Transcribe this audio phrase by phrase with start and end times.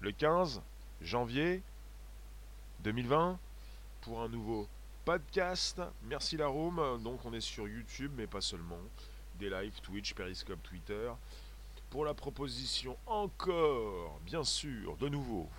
[0.00, 0.62] le 15
[1.02, 1.62] janvier
[2.80, 3.38] 2020
[4.00, 4.66] pour un nouveau
[5.04, 5.82] podcast.
[6.04, 7.02] Merci la room.
[7.02, 8.78] Donc on est sur YouTube mais pas seulement.
[9.38, 11.10] Des lives Twitch, Periscope, Twitter.
[11.90, 15.50] Pour la proposition encore, bien sûr, de nouveau,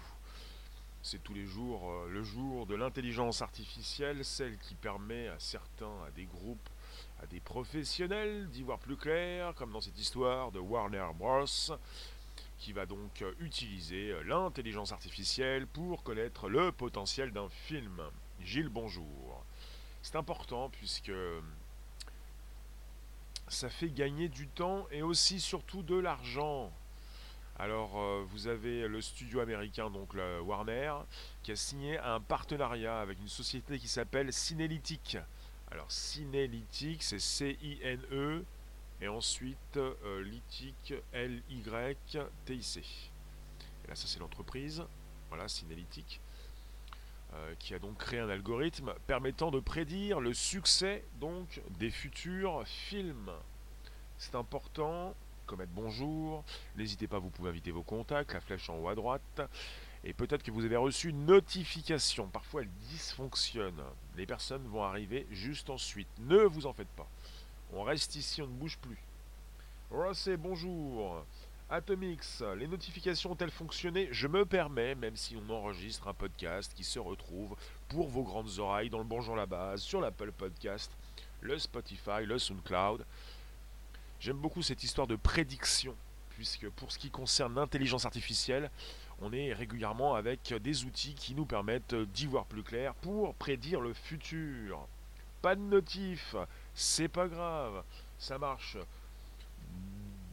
[1.03, 6.03] c'est tous les jours euh, le jour de l'intelligence artificielle, celle qui permet à certains,
[6.07, 6.69] à des groupes,
[7.21, 11.45] à des professionnels d'y voir plus clair, comme dans cette histoire de Warner Bros.
[12.57, 18.01] Qui va donc euh, utiliser euh, l'intelligence artificielle pour connaître le potentiel d'un film.
[18.41, 19.43] Gilles, bonjour.
[20.01, 21.11] C'est important puisque
[23.47, 26.71] ça fait gagner du temps et aussi surtout de l'argent.
[27.59, 30.13] Alors, euh, vous avez le studio américain, donc
[30.43, 30.93] Warner,
[31.41, 35.17] qui a signé un partenariat avec une société qui s'appelle Cinelytic.
[35.71, 38.45] Alors, Cinelytic, c'est C-I-N-E,
[39.01, 40.93] et ensuite euh, Lytic.
[41.13, 41.27] Et
[43.87, 44.83] là, ça, c'est l'entreprise.
[45.29, 46.19] Voilà, Cinelytic.
[47.33, 52.65] Euh, qui a donc créé un algorithme permettant de prédire le succès donc des futurs
[52.65, 53.31] films.
[54.17, 55.13] C'est important
[55.47, 56.43] commettre bonjour.
[56.75, 59.41] N'hésitez pas, vous pouvez inviter vos contacts, la flèche en haut à droite.
[60.03, 62.27] Et peut-être que vous avez reçu une notification.
[62.27, 63.81] Parfois, elle dysfonctionne.
[64.15, 66.07] Les personnes vont arriver juste ensuite.
[66.19, 67.09] Ne vous en faites pas.
[67.73, 68.97] On reste ici, on ne bouge plus.
[69.91, 71.25] Rossé, bonjour.
[71.69, 74.07] Atomix, les notifications ont-elles fonctionné?
[74.11, 77.57] Je me permets, même si on enregistre un podcast qui se retrouve
[77.89, 80.89] pour vos grandes oreilles dans le Bonjour la base, sur l'Apple Podcast,
[81.41, 83.05] le Spotify, le SoundCloud.
[84.21, 85.93] J'aime beaucoup cette histoire de prédiction,
[86.29, 88.71] puisque pour ce qui concerne l'intelligence artificielle,
[89.19, 93.81] on est régulièrement avec des outils qui nous permettent d'y voir plus clair pour prédire
[93.81, 94.87] le futur.
[95.41, 96.35] Pas de notif,
[96.77, 97.83] c'est pas grave,
[98.19, 98.77] ça marche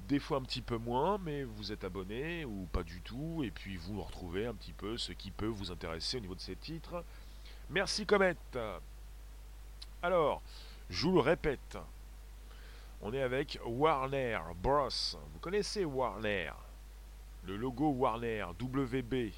[0.06, 3.50] des fois un petit peu moins, mais vous êtes abonné ou pas du tout, et
[3.50, 6.54] puis vous retrouvez un petit peu ce qui peut vous intéresser au niveau de ces
[6.54, 7.02] titres.
[7.70, 8.36] Merci Comet.
[10.02, 10.42] Alors,
[10.90, 11.78] je vous le répète,
[13.00, 14.90] on est avec Warner Bros.
[15.32, 16.52] Vous connaissez Warner?
[17.44, 19.32] Le logo Warner, WB.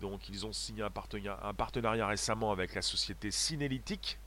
[0.00, 4.18] Donc ils ont signé un partenariat, un partenariat récemment avec la société Cinelytic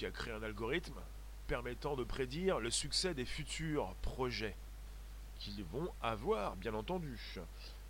[0.00, 0.98] qui a créé un algorithme
[1.46, 4.56] permettant de prédire le succès des futurs projets
[5.38, 7.18] qu'ils vont avoir, bien entendu.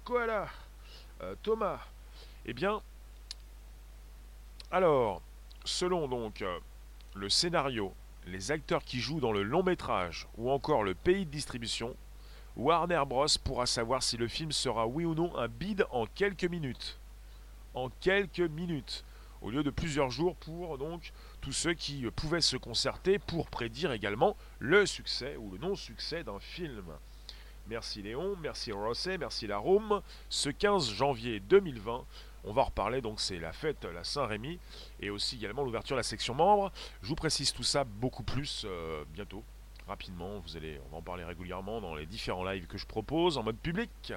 [0.03, 0.48] Koala,
[1.22, 1.78] euh, Thomas,
[2.47, 2.82] eh bien,
[4.72, 5.22] alors,
[5.65, 6.59] selon donc euh,
[7.15, 7.94] le scénario,
[8.27, 11.94] les acteurs qui jouent dans le long métrage ou encore le pays de distribution,
[12.56, 13.27] Warner Bros.
[13.44, 16.98] pourra savoir si le film sera oui ou non un bid en quelques minutes.
[17.75, 19.04] En quelques minutes.
[19.42, 23.92] Au lieu de plusieurs jours pour donc tous ceux qui pouvaient se concerter pour prédire
[23.92, 26.84] également le succès ou le non-succès d'un film.
[27.68, 30.02] Merci Léon, merci Rosset, merci Larome.
[30.28, 32.04] Ce 15 janvier 2020,
[32.44, 34.58] on va reparler, donc c'est la fête, la Saint-Rémy,
[34.98, 36.72] et aussi également l'ouverture de la section membres.
[37.02, 39.44] Je vous précise tout ça beaucoup plus euh, bientôt,
[39.86, 40.40] rapidement.
[40.40, 43.42] Vous allez, on va en parler régulièrement dans les différents lives que je propose en
[43.42, 44.12] mode public.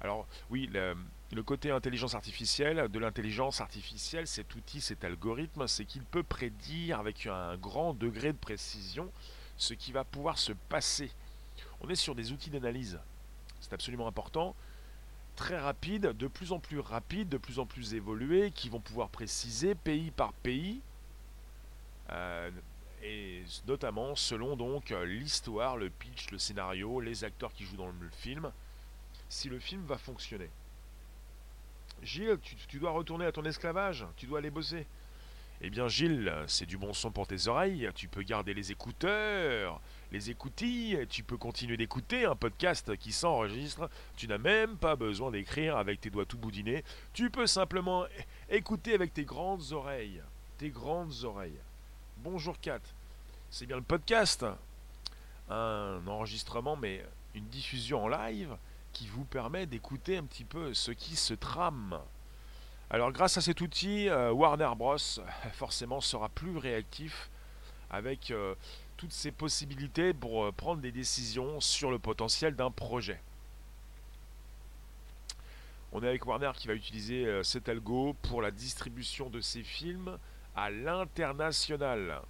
[0.00, 0.94] Alors oui, le,
[1.34, 7.00] le côté intelligence artificielle, de l'intelligence artificielle, cet outil, cet algorithme, c'est qu'il peut prédire
[7.00, 9.10] avec un grand degré de précision
[9.56, 11.10] ce qui va pouvoir se passer.
[11.80, 13.00] On est sur des outils d'analyse.
[13.60, 14.54] C'est absolument important
[15.36, 19.08] très rapide, de plus en plus rapide, de plus en plus évolué, qui vont pouvoir
[19.08, 20.80] préciser pays par pays,
[22.10, 22.50] euh,
[23.02, 28.10] et notamment selon donc l'histoire, le pitch, le scénario, les acteurs qui jouent dans le
[28.18, 28.52] film,
[29.28, 30.48] si le film va fonctionner.
[32.02, 32.38] Gilles,
[32.68, 34.86] tu, dois retourner à ton esclavage, tu dois aller bosser.
[35.60, 39.80] Eh bien Gilles, c'est du bon son pour tes oreilles, tu peux garder les écouteurs,
[40.12, 45.30] les écoutilles, tu peux continuer d'écouter un podcast qui s'enregistre, tu n'as même pas besoin
[45.30, 48.04] d'écrire avec tes doigts tout boudinés, tu peux simplement
[48.50, 50.20] écouter avec tes grandes oreilles,
[50.58, 51.60] tes grandes oreilles.
[52.18, 52.80] Bonjour Kat,
[53.48, 54.44] c'est bien le podcast,
[55.48, 57.02] un enregistrement mais
[57.34, 58.54] une diffusion en live
[58.94, 62.00] qui vous permet d'écouter un petit peu ce qui se trame.
[62.88, 64.96] Alors grâce à cet outil, euh, Warner Bros.
[65.52, 67.28] forcément sera plus réactif
[67.90, 68.54] avec euh,
[68.96, 73.20] toutes ces possibilités pour euh, prendre des décisions sur le potentiel d'un projet.
[75.92, 80.18] On est avec Warner qui va utiliser cet algo pour la distribution de ses films
[80.56, 82.20] à l'international.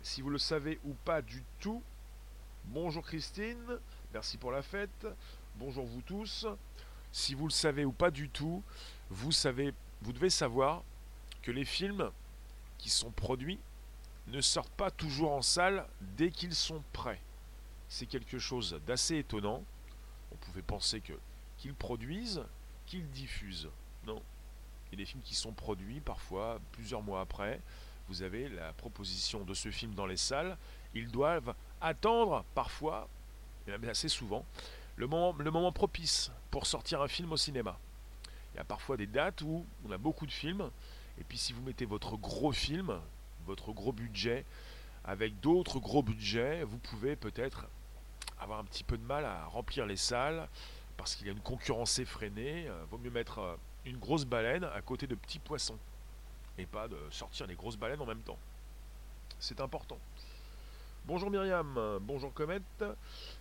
[0.00, 1.82] Si vous le savez ou pas du tout,
[2.64, 3.78] bonjour Christine,
[4.12, 5.06] merci pour la fête,
[5.56, 6.46] bonjour vous tous.
[7.12, 8.62] Si vous le savez ou pas du tout,
[9.10, 10.82] vous devez savoir
[11.42, 12.10] que les films
[12.78, 13.58] qui sont produits
[14.28, 17.20] ne sortent pas toujours en salle dès qu'ils sont prêts.
[17.88, 19.64] C'est quelque chose d'assez étonnant.
[20.30, 21.14] On pouvait penser que
[21.58, 22.42] qu'ils produisent,
[22.86, 23.68] qu'ils diffusent.
[24.06, 24.22] Non.
[24.92, 27.60] A des films qui sont produits parfois plusieurs mois après.
[28.08, 30.58] Vous avez la proposition de ce film dans les salles.
[30.94, 33.08] Ils doivent attendre parfois,
[33.66, 34.44] et même assez souvent,
[34.96, 37.78] le moment, le moment propice pour sortir un film au cinéma.
[38.54, 40.70] Il y a parfois des dates où on a beaucoup de films,
[41.18, 42.98] et puis si vous mettez votre gros film,
[43.46, 44.44] votre gros budget,
[45.04, 47.66] avec d'autres gros budgets, vous pouvez peut-être
[48.38, 50.48] avoir un petit peu de mal à remplir les salles,
[50.96, 52.68] parce qu'il y a une concurrence effrénée.
[52.68, 55.78] Euh, vaut mieux mettre euh, une grosse baleine à côté de petits poissons,
[56.58, 58.38] et pas de sortir les grosses baleines en même temps.
[59.40, 59.98] C'est important.
[61.04, 62.60] Bonjour Myriam, bonjour Comet.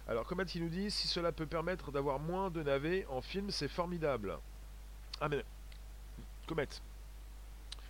[0.08, 3.52] Alors Comet qui nous dit si cela peut permettre d'avoir moins de navets en film,
[3.52, 4.36] c'est formidable.
[5.20, 5.46] Ah mais
[6.48, 6.68] Comet,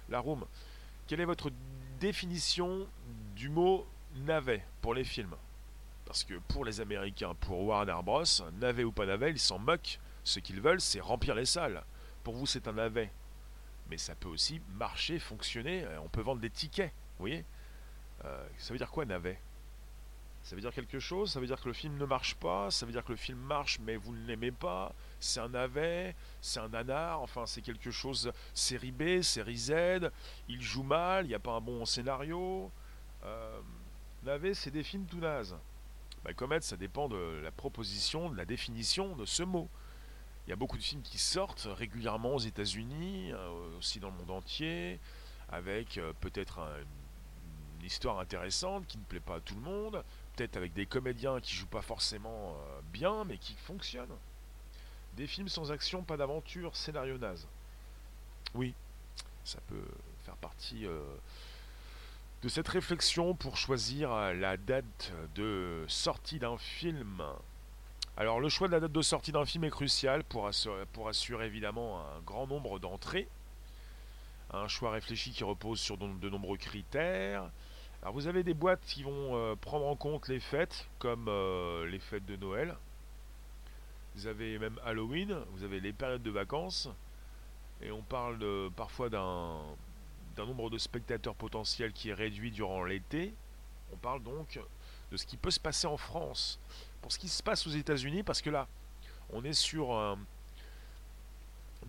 [0.10, 0.46] la room,
[1.08, 1.50] quelle est votre
[2.02, 2.86] définition
[3.36, 3.88] du mot
[4.26, 5.36] navet pour les films?
[6.06, 8.24] Parce que pour les Américains, pour Warner Bros,
[8.60, 10.00] navet ou pas navet, ils s'en moquent.
[10.26, 11.82] Ce qu'ils veulent, c'est remplir les salles.
[12.26, 13.10] Pour vous, c'est un navet.
[13.90, 15.86] Mais ça peut aussi marcher, fonctionner.
[16.04, 17.46] On peut vendre des tickets, vous voyez?
[18.26, 19.40] Euh, Ça veut dire quoi navet?
[20.44, 22.86] Ça veut dire quelque chose Ça veut dire que le film ne marche pas Ça
[22.86, 26.60] veut dire que le film marche mais vous ne l'aimez pas C'est un navet C'est
[26.60, 28.32] un nanar Enfin, c'est quelque chose.
[28.54, 30.12] Série B, série Z.
[30.48, 32.72] Il joue mal, il n'y a pas un bon scénario.
[33.24, 33.60] Euh,
[34.24, 35.58] navet, c'est des films tout nazes.
[36.24, 39.70] Bah, Comet, ça dépend de la proposition, de la définition de ce mot.
[40.46, 44.18] Il y a beaucoup de films qui sortent régulièrement aux États-Unis, euh, aussi dans le
[44.18, 45.00] monde entier,
[45.50, 46.60] avec euh, peut-être
[47.80, 50.04] une histoire intéressante qui ne plaît pas à tout le monde,
[50.36, 54.16] peut-être avec des comédiens qui jouent pas forcément euh, bien, mais qui fonctionnent.
[55.16, 57.48] Des films sans action, pas d'aventure, scénario naze.
[58.54, 58.74] Oui,
[59.44, 59.84] ça peut
[60.24, 61.02] faire partie euh,
[62.44, 67.24] de cette réflexion pour choisir euh, la date de sortie d'un film.
[68.18, 71.08] Alors le choix de la date de sortie d'un film est crucial pour assurer, pour
[71.08, 73.28] assurer évidemment un grand nombre d'entrées.
[74.54, 77.50] Un choix réfléchi qui repose sur de nombreux critères.
[78.02, 81.86] Alors vous avez des boîtes qui vont euh, prendre en compte les fêtes, comme euh,
[81.86, 82.76] les fêtes de Noël.
[84.16, 86.90] Vous avez même Halloween, vous avez les périodes de vacances.
[87.80, 89.64] Et on parle parfois d'un
[90.38, 93.34] nombre de spectateurs potentiels qui est réduit durant l'été.
[93.94, 94.60] On parle donc
[95.12, 96.60] de ce qui peut se passer en France.
[97.02, 98.68] Pour ce qui se passe aux États-Unis, parce que là,
[99.32, 100.18] on est sur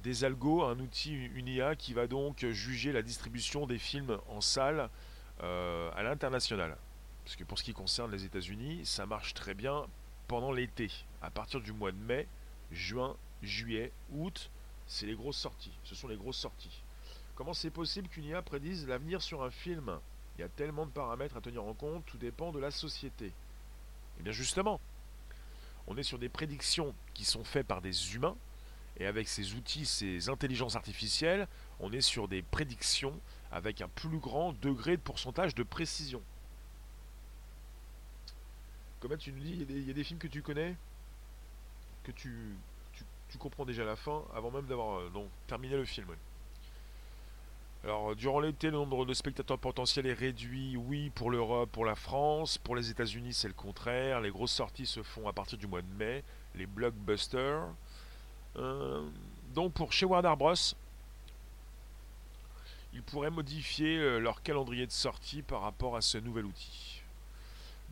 [0.02, 4.40] des algos, un outil, une IA qui va donc juger la distribution des films en
[4.40, 4.88] salle
[5.43, 6.77] à l'international.
[7.25, 9.87] Parce que pour ce qui concerne les États-Unis, ça marche très bien
[10.29, 10.91] pendant l'été.
[11.20, 12.27] À partir du mois de mai,
[12.70, 14.51] juin, juillet, août,
[14.87, 15.72] c'est les grosses sorties.
[15.84, 16.82] Ce sont les grosses sorties.
[17.34, 19.99] Comment c'est possible qu'une IA prédise l'avenir sur un film?
[20.37, 23.32] Il y a tellement de paramètres à tenir en compte, tout dépend de la société.
[24.19, 24.81] Eh bien justement,
[25.87, 28.37] on est sur des prédictions qui sont faites par des humains,
[28.99, 31.49] et avec ces outils, ces intelligences artificielles,
[31.81, 33.19] on est sur des prédictions
[33.52, 36.22] avec un plus grand degré de pourcentage de précision.
[39.00, 40.76] Comment tu nous dis, il y, a des films que tu connais,
[42.04, 42.54] que tu,
[43.28, 46.06] tu, comprends déjà la fin avant même d'avoir euh, terminé le film.
[47.84, 51.96] Alors, durant l'été, le nombre de spectateurs potentiels est réduit, oui, pour l'Europe, pour la
[51.96, 52.56] France.
[52.56, 54.20] Pour les États-Unis, c'est le contraire.
[54.20, 56.22] Les grosses sorties se font à partir du mois de mai,
[56.54, 57.66] les blockbusters.
[58.56, 59.04] Euh,
[59.52, 60.54] donc, pour chez Warner Bros.,
[62.93, 67.03] ils pourraient modifier euh, leur calendrier de sortie par rapport à ce nouvel outil.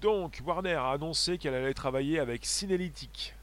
[0.00, 3.34] Donc, Warner a annoncé qu'elle allait travailler avec Synalytic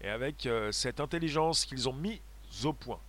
[0.00, 2.20] et avec euh, cette intelligence qu'ils ont mis
[2.64, 3.00] au point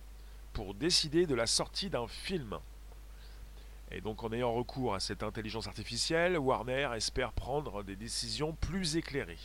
[0.52, 2.58] pour décider de la sortie d'un film.
[3.92, 8.96] Et donc en ayant recours à cette intelligence artificielle, Warner espère prendre des décisions plus
[8.96, 9.38] éclairées.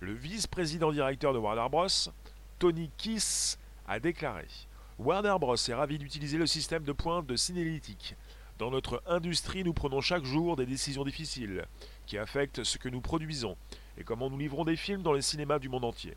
[0.00, 2.12] Le vice-président directeur de Warner Bros.,
[2.58, 3.58] Tony Kiss,
[3.88, 4.46] a déclaré
[4.98, 5.56] Warner Bros.
[5.56, 8.16] est ravi d'utiliser le système de pointe de Synalytic.
[8.58, 11.66] Dans notre industrie, nous prenons chaque jour des décisions difficiles
[12.06, 13.58] qui affectent ce que nous produisons
[13.98, 16.16] et comment nous livrons des films dans les cinémas du monde entier.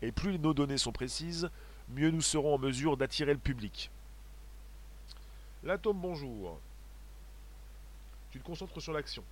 [0.00, 1.50] Et plus nos données sont précises,
[1.88, 3.90] mieux nous serons en mesure d'attirer le public.
[5.64, 6.60] L'atome, bonjour.
[8.30, 9.24] Tu te concentres sur l'action.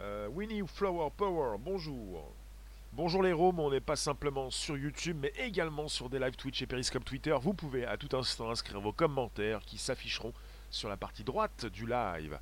[0.00, 2.28] Euh, Winnie Flower Power, bonjour.
[2.96, 6.62] Bonjour les Roms, on n'est pas simplement sur YouTube, mais également sur des live Twitch
[6.62, 7.36] et Periscope Twitter.
[7.38, 10.32] Vous pouvez à tout instant inscrire vos commentaires qui s'afficheront
[10.70, 12.38] sur la partie droite du live.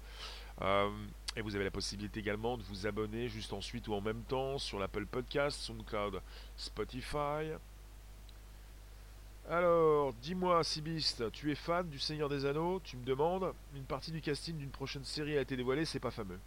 [0.63, 0.91] Euh,
[1.35, 4.59] et vous avez la possibilité également de vous abonner juste ensuite ou en même temps
[4.59, 6.23] sur l'Apple Podcast, SoundCloud,
[6.57, 7.51] Spotify.
[9.51, 12.81] Alors, dis-moi, Sibiste, tu es fan du Seigneur des Anneaux?
[12.85, 16.13] Tu me demandes Une partie du casting d'une prochaine série a été dévoilée, c'est pas
[16.13, 16.39] fameux.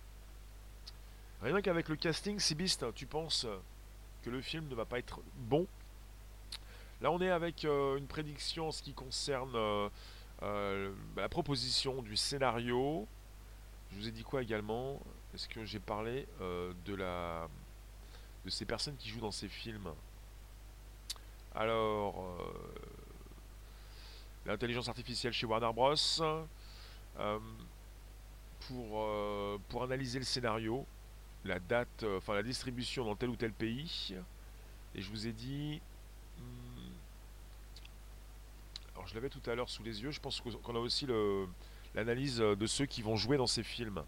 [1.41, 3.45] Rien qu'avec le casting, Sibiste, tu penses
[4.29, 5.67] le film ne va pas être bon
[7.01, 9.87] Là, on est avec euh, une prédiction en ce qui concerne euh,
[10.41, 13.07] euh, la proposition du scénario.
[13.91, 14.99] Je vous ai dit quoi également?
[15.33, 17.47] Est-ce que j'ai parlé de la
[18.43, 19.89] de ces personnes qui jouent dans ces films?
[21.55, 22.25] Alors,
[24.45, 25.95] l'intelligence artificielle chez Warner Bros.
[28.67, 29.09] Pour,
[29.69, 30.85] pour analyser le scénario,
[31.47, 34.15] la date, enfin la distribution dans tel ou tel pays.
[34.95, 35.81] Et je vous ai dit.
[36.37, 36.93] Hmm,
[38.95, 41.07] alors je l'avais tout à l'heure sous les yeux, je pense qu'on a aussi
[41.95, 44.03] l'analyse de ceux qui vont jouer dans ces films.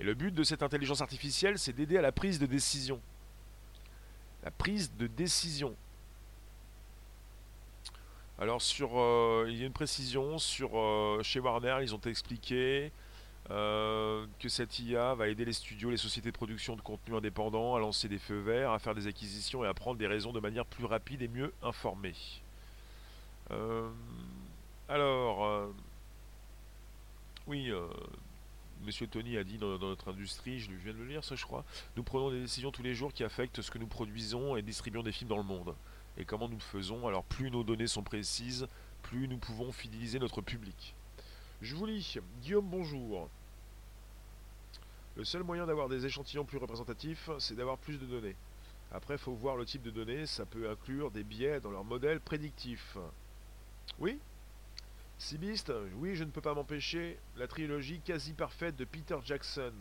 [0.00, 3.00] Et le but de cette intelligence artificielle, c'est d'aider à la prise de décision
[4.42, 5.74] la prise de décision.
[8.38, 12.90] Alors sur, euh, il y a une précision sur euh, chez Warner, ils ont expliqué
[13.52, 17.74] euh, que cette IA va aider les studios, les sociétés de production de contenu indépendants
[17.76, 20.40] à lancer des feux verts, à faire des acquisitions et à prendre des raisons de
[20.40, 22.14] manière plus rapide et mieux informée.
[24.88, 25.68] alors,
[27.46, 27.70] oui,
[28.84, 31.64] Monsieur Tony a dit dans, notre industrie, je viens de le lire ça je crois,
[31.96, 35.04] nous prenons des décisions tous les jours qui affectent ce que nous produisons et distribuons
[35.04, 35.74] des films dans le monde.
[36.18, 37.06] Et comment nous le faisons?
[37.06, 38.66] Alors plus nos données sont précises,
[39.02, 40.94] plus nous pouvons fidéliser notre public.
[41.60, 43.28] Je vous lis, Guillaume bonjour.
[45.14, 48.36] Le seul moyen d'avoir des échantillons plus représentatifs, c'est d'avoir plus de données.
[48.90, 51.84] Après, il faut voir le type de données, ça peut inclure des biais dans leur
[51.84, 52.96] modèle prédictif.
[53.98, 54.18] Oui?
[55.18, 59.72] Sibiste, oui, je ne peux pas m'empêcher, la trilogie quasi parfaite de Peter Jackson.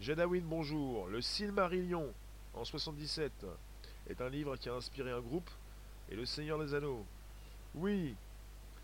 [0.00, 1.06] Jadawin, bonjour.
[1.06, 2.12] Le Silmarillion,
[2.54, 3.32] en 77,
[4.10, 5.50] est un livre qui a inspiré un groupe,
[6.10, 7.04] et Le Seigneur des Anneaux.
[7.74, 8.14] Oui.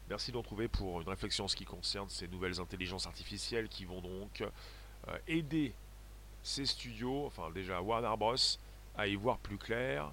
[0.09, 3.85] Merci d'en trouver pour une réflexion en ce qui concerne ces nouvelles intelligences artificielles qui
[3.85, 4.43] vont donc
[5.27, 5.73] aider
[6.43, 8.35] ces studios, enfin déjà Warner Bros,
[8.97, 10.13] à y voir plus clair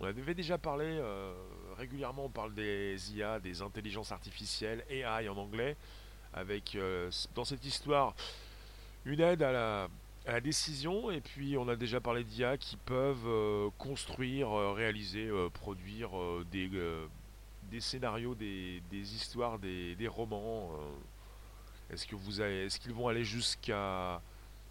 [0.00, 1.32] on avait déjà parlé euh,
[1.78, 5.76] régulièrement, on parle des IA, des intelligences artificielles, AI en anglais,
[6.32, 8.14] avec euh, dans cette histoire
[9.04, 13.68] une aide à la, décision, et puis on a déjà parlé d'IA qui peuvent euh,
[13.76, 16.10] construire, réaliser, produire
[16.50, 20.70] des, scénarios, des, histoires, des romans.
[21.94, 24.20] Est-ce qu'ils vont aller jusqu'à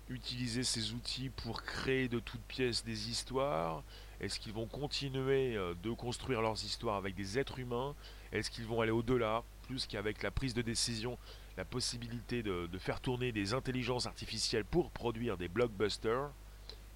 [0.10, 3.82] utiliser ces outils pour créer de toutes pièces des histoires?
[4.20, 7.96] Est-ce qu'ils vont continuer euh, de construire leurs histoires avec des êtres humains?
[8.32, 11.18] Est-ce qu'ils vont aller au-delà, plus qu'avec la prise de décision,
[11.58, 16.30] la possibilité de, faire tourner des intelligences artificielles pour produire des blockbusters?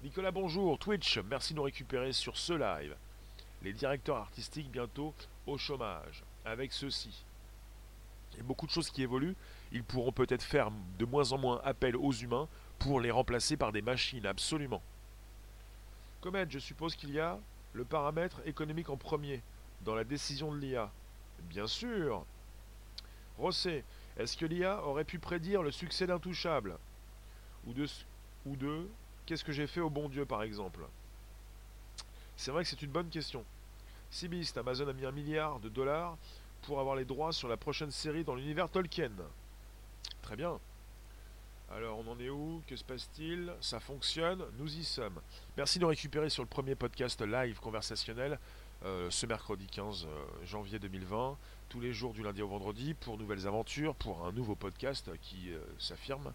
[0.02, 0.78] Nicolas, bonjour.
[0.78, 2.94] Twitch, merci de nous récupérer sur ce live.
[3.62, 5.14] Les directeurs artistiques bientôt
[5.46, 6.22] au chômage.
[6.44, 7.24] Avec ceci.
[8.32, 9.36] Il y a beaucoup de choses qui évoluent.
[9.72, 12.48] Ils pourront peut-être faire de moins en moins appel aux humains
[12.78, 14.82] pour les remplacer par des machines, absolument.
[16.20, 17.38] Comet, je suppose qu'il y a
[17.74, 19.42] le paramètre économique en premier,
[19.82, 20.90] dans la décision de l'IA.
[21.44, 22.24] Bien sûr.
[23.38, 23.84] Rosset,
[24.16, 26.78] est-ce que l'IA aurait pu prédire le succès d'Intouchable
[27.66, 27.86] Ou de,
[28.46, 28.88] ou de
[29.26, 30.80] Qu'est-ce que j'ai fait au bon Dieu, par exemple?
[32.36, 33.44] C'est vrai que c'est une bonne question.
[34.10, 36.16] Sibist, Amazon a mis un milliard de dollars
[36.62, 39.12] pour avoir les droits sur la prochaine série dans l'univers Tolkien.
[40.22, 40.58] Très bien.
[41.70, 42.62] Alors, on en est où?
[42.66, 43.52] Que se passe-t-il?
[43.60, 44.42] Ça fonctionne?
[44.58, 45.20] Nous y sommes.
[45.56, 48.38] Merci de récupérer sur le premier podcast live conversationnel
[48.84, 51.36] euh, ce mercredi 15 euh, janvier 2020,
[51.68, 55.50] tous les jours du lundi au vendredi, pour nouvelles aventures, pour un nouveau podcast qui
[55.52, 56.32] euh, s'affirme,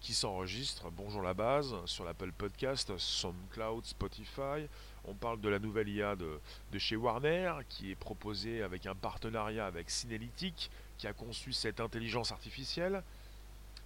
[0.00, 0.90] qui s'enregistre.
[0.90, 4.66] Bonjour la base, sur l'Apple Podcast, SoundCloud, Spotify.
[5.04, 6.40] On parle de la nouvelle IA de,
[6.78, 12.32] chez Warner, qui est proposée avec un partenariat avec Synélytic, qui a conçu cette intelligence
[12.32, 13.02] artificielle.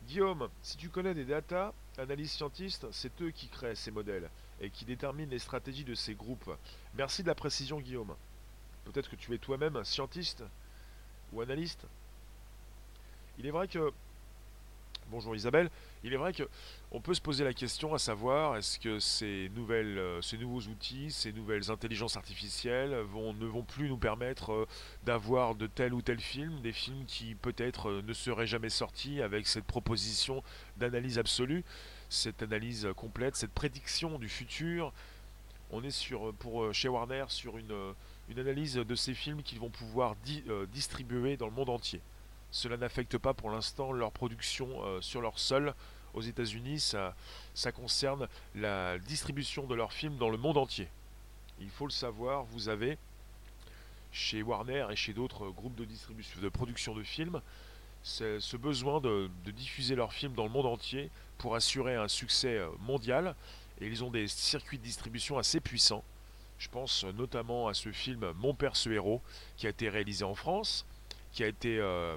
[0.08, 4.28] Guillaume, si tu connais des data analystes scientistes, c'est eux qui créent ces modèles
[4.60, 6.50] et qui déterminent les stratégies de ces groupes.
[6.94, 8.14] Merci de la précision, Guillaume.
[8.84, 10.42] Peut-être que tu es toi-même scientiste
[11.32, 11.86] ou analyste?
[13.38, 13.92] Il est vrai que
[15.12, 15.68] Bonjour Isabelle.
[16.04, 19.98] Il est vrai qu'on peut se poser la question à savoir est-ce que ces, nouvelles,
[19.98, 24.68] euh, ces nouveaux outils, ces nouvelles intelligences artificielles vont, ne vont plus nous permettre euh,
[25.04, 29.20] d'avoir de tel ou tel film, des films qui peut-être euh, ne seraient jamais sortis
[29.20, 30.42] avec cette proposition
[30.78, 31.62] d'analyse absolue,
[32.08, 34.94] cette analyse complète, cette prédiction du futur?
[35.72, 37.74] On est sur, pour, chez Warner sur une,
[38.30, 40.16] une analyse de ces films qu'ils vont pouvoir
[40.72, 42.00] distribuer dans le monde entier.
[42.52, 45.74] Cela n'affecte pas pour l'instant leur production euh, sur leur sol
[46.12, 46.80] aux États-Unis.
[47.54, 50.88] Ça, concerne la distribution de leurs films dans le monde entier.
[51.60, 52.98] Il faut le savoir, vous avez
[54.12, 57.40] chez Warner et chez d'autres groupes de distribution, de production de films,
[58.02, 62.68] ce besoin de, diffuser leurs films dans le monde entier pour assurer un succès euh,
[62.80, 63.34] mondial.
[63.80, 66.04] Et ils ont des circuits de distribution assez puissants.
[66.58, 69.22] Je pense notamment à ce film Mon père ce héros,
[69.56, 70.84] qui a été réalisé en France,
[71.32, 72.16] qui a été euh,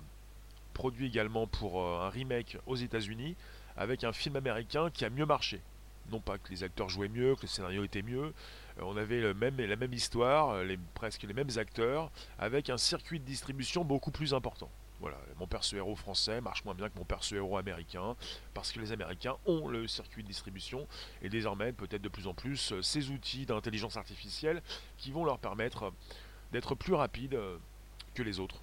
[0.76, 3.36] produit également pour euh, un remake aux États-Unis,
[3.76, 5.62] avec un film américain qui a mieux marché.
[6.12, 8.32] Non pas que les acteurs jouaient mieux, que le scénario était mieux,
[8.80, 13.84] on avait la même histoire, les, presque les mêmes acteurs, avec un circuit de distribution
[13.84, 14.70] beaucoup plus important.
[15.02, 18.16] Voilà, mon perso héros français marche moins bien que mon perso héros américain,
[18.54, 20.88] parce que les Américains ont le circuit de distribution,
[21.22, 24.62] et désormais peut-être de plus en plus euh, ces outils d'intelligence artificielle
[24.98, 25.92] qui vont leur permettre
[26.52, 27.58] d'être plus rapides euh,
[28.14, 28.62] que les autres.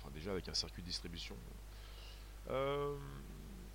[0.00, 1.36] Enfin déjà avec un circuit de distribution.
[2.50, 2.96] Euh,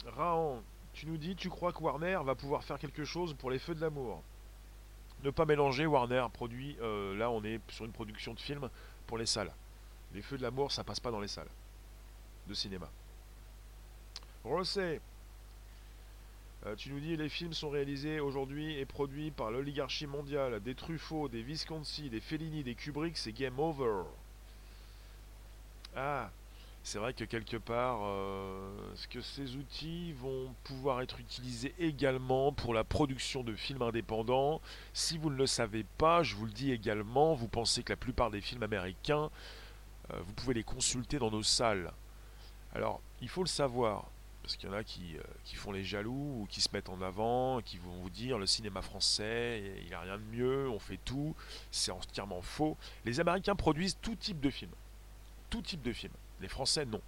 [0.05, 0.61] Rahan,
[0.93, 3.75] tu nous dis, tu crois que Warner va pouvoir faire quelque chose pour les feux
[3.75, 4.23] de l'amour
[5.23, 8.69] Ne pas mélanger Warner produit, là on est sur une production de film
[9.07, 9.51] pour les salles.
[10.13, 11.49] Les feux de l'amour, ça passe pas dans les salles
[12.47, 12.89] de cinéma.
[14.43, 15.01] Rosset,
[16.65, 20.73] euh, tu nous dis les films sont réalisés aujourd'hui et produits par l'oligarchie mondiale, des
[20.73, 24.03] Truffaut, des Visconti, des Fellini, des Kubrick, c'est game over.
[25.95, 26.29] Ah,
[26.83, 32.51] c'est vrai que quelque part, euh, ce que ces outils vont pouvoir être utilisés également
[32.51, 34.61] pour la production de films indépendants?
[34.93, 37.97] Si vous ne le savez pas, je vous le dis également, vous pensez que la
[37.97, 39.29] plupart des films américains
[40.11, 41.91] euh, vous pouvez les consulter dans nos salles.
[42.73, 44.05] Alors, il faut le savoir,
[44.43, 46.89] parce qu'il y en a qui, euh, qui, font les jaloux ou qui se mettent
[46.89, 50.69] en avant, qui vont vous dire le cinéma français, il n'y a rien de mieux,
[50.69, 51.35] on fait tout,
[51.71, 52.77] c'est entièrement faux.
[53.05, 54.75] Les Américains produisent tout type de films.
[55.61, 56.13] Type de films.
[56.41, 57.01] Les Français, non.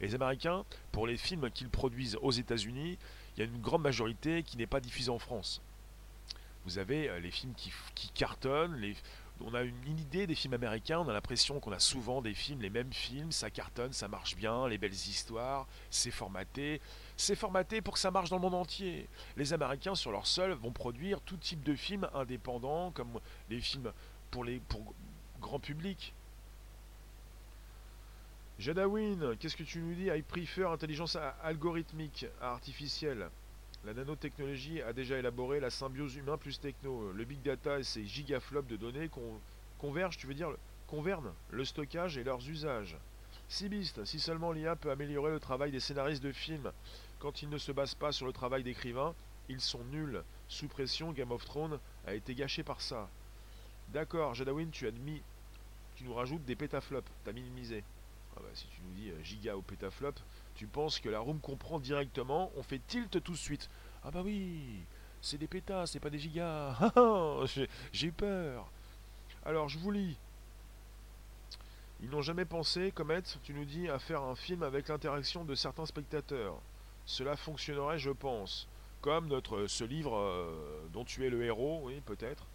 [0.00, 2.98] Les Américains, pour les films qu'ils produisent aux États-Unis,
[3.36, 5.60] il y a une grande majorité qui n'est pas diffusée en France.
[6.64, 8.96] Vous avez euh, les films qui, qui cartonnent, les,
[9.42, 12.60] on a une, idée des films américains, on a l'impression qu'on a souvent des films,
[12.60, 16.80] les mêmes films, ça cartonne, ça marche bien, les belles histoires, c'est formaté.
[17.16, 19.08] C'est formaté pour que ça marche dans le monde entier.
[19.36, 23.92] Les Américains, sur leur sol, vont produire tout type de films indépendants, comme les films
[24.30, 24.94] pour les pour
[25.40, 26.14] grand public.
[28.60, 30.10] Jadawin, qu'est-ce que tu nous dis?
[30.10, 33.30] I prefer intelligence algorithmique, artificielle.
[33.86, 37.10] La nanotechnologie a déjà élaboré la symbiose humain plus techno.
[37.12, 39.08] Le big data et ses gigaflops de données
[39.78, 40.50] convergent, tu veux dire,
[40.88, 42.98] convernent le stockage et leurs usages.
[43.48, 46.70] Sibiste, si seulement l'IA peut améliorer le travail des scénaristes de films,
[47.18, 49.14] quand ils ne se basent pas sur le travail d'écrivains,
[49.48, 50.22] ils sont nuls.
[50.48, 53.08] Sous pression, Game of Thrones a été gâché par ça.
[53.88, 55.22] D'accord, Jadawin, tu as mis,
[55.96, 57.82] tu nous rajoutes des pétaflops, t'as minimisé.
[58.36, 60.14] Ah bah, si tu nous dis euh, giga ou pétaflop,
[60.54, 63.68] tu penses que la room comprend directement, on fait tilt tout de suite.
[64.04, 64.84] Ah bah oui,
[65.20, 66.76] c'est des pétas, c'est pas des gigas.
[66.80, 67.44] Ah, ah,
[67.92, 68.70] j'ai peur.
[69.44, 70.16] Alors je vous lis.
[72.02, 75.54] Ils n'ont jamais pensé, Comet, tu nous dis, à faire un film avec l'interaction de
[75.54, 76.58] certains spectateurs.
[77.04, 78.68] Cela fonctionnerait, je pense.
[79.02, 82.46] Comme notre ce livre euh, dont tu es le héros, oui, peut-être.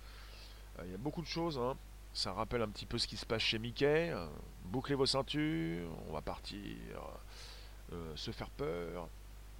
[0.79, 1.77] Euh, il y a beaucoup de choses, hein.
[2.15, 4.15] Ça rappelle un petit peu ce qui se passe chez Mickey.
[4.63, 6.57] bouclez vos ceintures, on va partir
[7.91, 9.09] euh, se faire peur.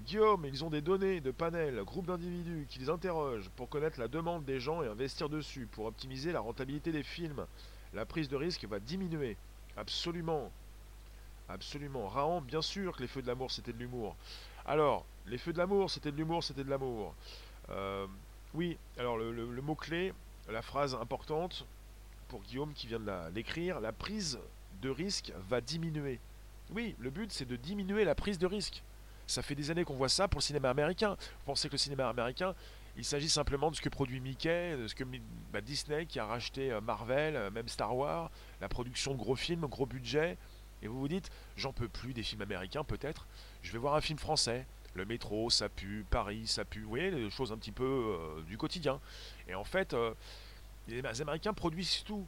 [0.05, 4.07] Guillaume, ils ont des données de panels, groupes d'individus qui les interrogent pour connaître la
[4.07, 7.45] demande des gens et investir dessus pour optimiser la rentabilité des films.
[7.93, 9.35] La prise de risque va diminuer.
[9.75, 10.49] Absolument.
[11.49, 12.07] Absolument.
[12.07, 14.15] Raon, bien sûr que les feux de l'amour c'était de l'humour.
[14.65, 17.15] Alors, les feux de l'amour c'était de l'humour, c'était de l'amour.
[17.69, 18.07] Euh,
[18.53, 20.13] oui, alors le mot-clé,
[20.49, 21.65] la phrase importante
[22.27, 24.39] pour Guillaume qui vient de l'écrire, la prise
[24.81, 26.19] de risque va diminuer.
[26.71, 28.83] Oui, le but c'est de diminuer la prise de risque.
[29.27, 31.15] Ça fait des années qu'on voit ça pour le cinéma américain.
[31.19, 32.53] Vous pensez que le cinéma américain,
[32.97, 35.03] il s'agit simplement de ce que produit Mickey, de ce que
[35.51, 39.35] bah, Disney qui a racheté euh, Marvel, euh, même Star Wars, la production de gros
[39.35, 40.37] films, gros budget.
[40.81, 43.27] Et vous vous dites, j'en peux plus des films américains peut-être,
[43.63, 44.65] je vais voir un film français.
[44.93, 48.41] Le métro, ça pue, Paris, ça pue, vous voyez, des choses un petit peu euh,
[48.43, 49.01] du quotidien.
[49.49, 49.93] Et en fait,
[50.87, 52.25] les Américains produisent tout.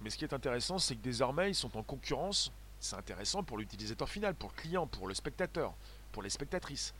[0.00, 3.58] Mais ce qui est intéressant, c'est que désormais, ils sont en concurrence c'est intéressant pour
[3.58, 5.74] l'utilisateur final, pour le client, pour le spectateur,
[6.12, 6.94] pour les spectatrices.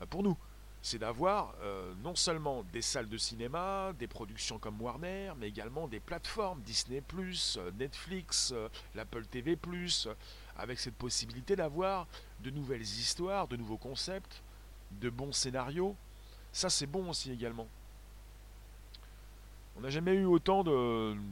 [0.00, 0.36] Euh, pour nous,
[0.80, 5.86] c'est d'avoir euh, non seulement des salles de cinéma, des productions comme Warner, mais également
[5.86, 8.54] des plateformes Disney, euh, Netflix,
[8.94, 9.56] l'Apple TV,
[10.56, 12.08] avec cette possibilité d'avoir
[12.40, 14.42] de nouvelles histoires, de nouveaux concepts,
[14.92, 15.94] de bons scénarios.
[16.52, 17.68] Ça, c'est bon aussi également.
[19.76, 20.64] On n'a jamais eu autant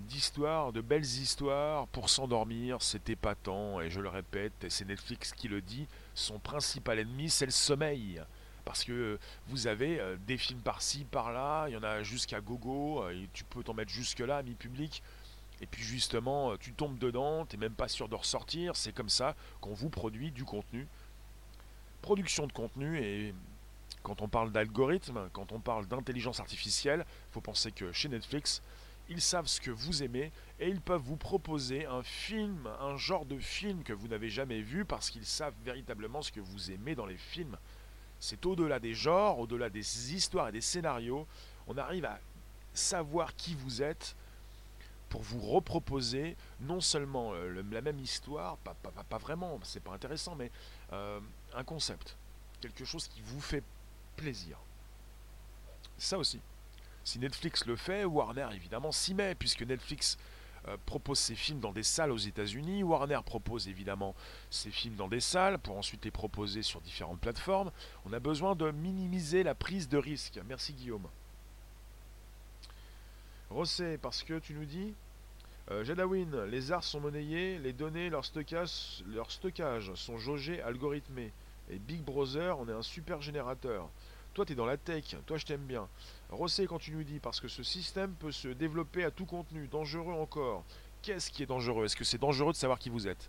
[0.08, 5.48] d'histoires, de, belles histoires pour s'endormir, c'est épatant, et je le répète, c'est Netflix qui
[5.48, 8.22] le dit, son principal ennemi c'est le sommeil.
[8.64, 13.08] Parce que vous avez euh, des films par-ci, par-là, il y en a jusqu'à gogo,
[13.10, 15.02] et tu peux t'en mettre jusque-là, mi-public.
[15.60, 18.76] et puis justement, tu tombes dedans, t'es même pas sûr de ressortir.
[18.76, 20.86] C'est comme ça qu'on vous produit du contenu.
[22.00, 23.34] Production de contenu et
[24.02, 28.62] quand on parle d'algorithme, quand on parle d'intelligence artificielle, il faut penser que chez Netflix,
[29.08, 33.26] ils savent ce que vous aimez et ils peuvent vous proposer un film, un genre
[33.26, 36.94] de film que vous n'avez jamais vu parce qu'ils savent véritablement ce que vous aimez
[36.94, 37.56] dans les films.
[38.20, 41.26] C'est au-delà des genres, au-delà des histoires et des scénarios,
[41.66, 42.20] on arrive à
[42.72, 44.14] savoir qui vous êtes
[45.08, 50.52] pour vous reproposer non seulement euh, la même histoire, pas, vraiment, c'est pas intéressant, mais
[50.92, 51.18] euh,
[51.54, 52.16] un concept,
[52.60, 53.64] quelque chose qui vous fait
[54.20, 54.58] plaisir.
[55.96, 56.40] Ça aussi.
[57.04, 60.18] Si Netflix le fait, Warner évidemment s'y met, puisque Netflix
[60.68, 64.14] euh, propose ses films dans des salles aux États-Unis, Warner propose évidemment
[64.50, 67.72] ses films dans des salles pour ensuite les proposer sur différentes plateformes.
[68.04, 70.38] On a besoin de minimiser la prise de risque.
[70.46, 71.08] Merci Guillaume.
[73.48, 74.94] Rosset, parce que tu nous dis
[75.70, 81.32] euh, Jadawin, les arts sont monnayés, les données, leur stockage, leur stockage sont jaugés, algorithmés.
[81.70, 83.88] Et Big Brother, on est un super générateur.
[84.34, 85.88] Toi, tu es dans la tech, toi, je t'aime bien.
[86.30, 89.66] Rosset, quand tu nous dis, parce que ce système peut se développer à tout contenu,
[89.66, 90.64] dangereux encore.
[91.02, 91.86] Qu'est-ce qui est dangereux?
[91.86, 93.28] Est-ce que c'est dangereux de savoir qui vous êtes?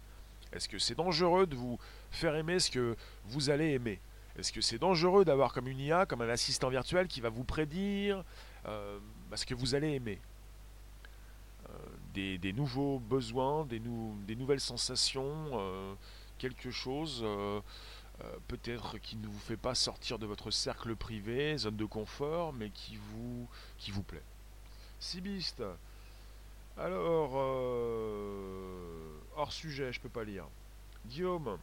[0.54, 1.80] Est-ce que c'est dangereux de vous
[2.12, 4.00] faire aimer ce que vous allez aimer?
[4.38, 7.44] Est-ce que c'est dangereux d'avoir comme une IA, comme un assistant virtuel qui va vous
[7.44, 8.24] prédire
[8.68, 9.00] euh,
[9.34, 10.20] ce que vous allez aimer?
[11.70, 11.74] Euh,
[12.14, 13.80] des, nouveaux besoins, des,
[14.36, 15.94] nouvelles sensations, euh,
[16.38, 17.26] quelque chose
[18.48, 22.70] peut-être qui ne vous fait pas sortir de votre cercle privé, zone de confort, mais
[22.70, 24.24] qui vous, plaît.
[25.00, 25.64] Sibiste.
[26.78, 30.46] Alors, euh, hors sujet, je peux pas lire.
[31.06, 31.58] Guillaume.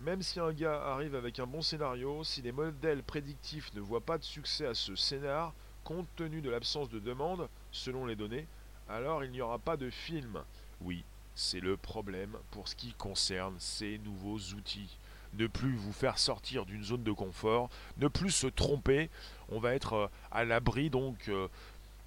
[0.00, 4.00] Même si un gars arrive avec un bon scénario, si les modèles prédictifs ne voient
[4.00, 5.52] pas de succès à ce scénar,
[5.84, 8.46] compte tenu de l'absence de demande, selon les données,
[8.88, 10.42] alors il n'y aura pas de film.
[10.80, 11.04] Oui,
[11.34, 14.96] c'est le problème pour ce qui concerne ces nouveaux outils
[15.34, 19.10] ne plus vous faire sortir d'une zone de confort, ne plus se tromper.
[19.50, 21.48] On va être euh, à l'abri donc euh,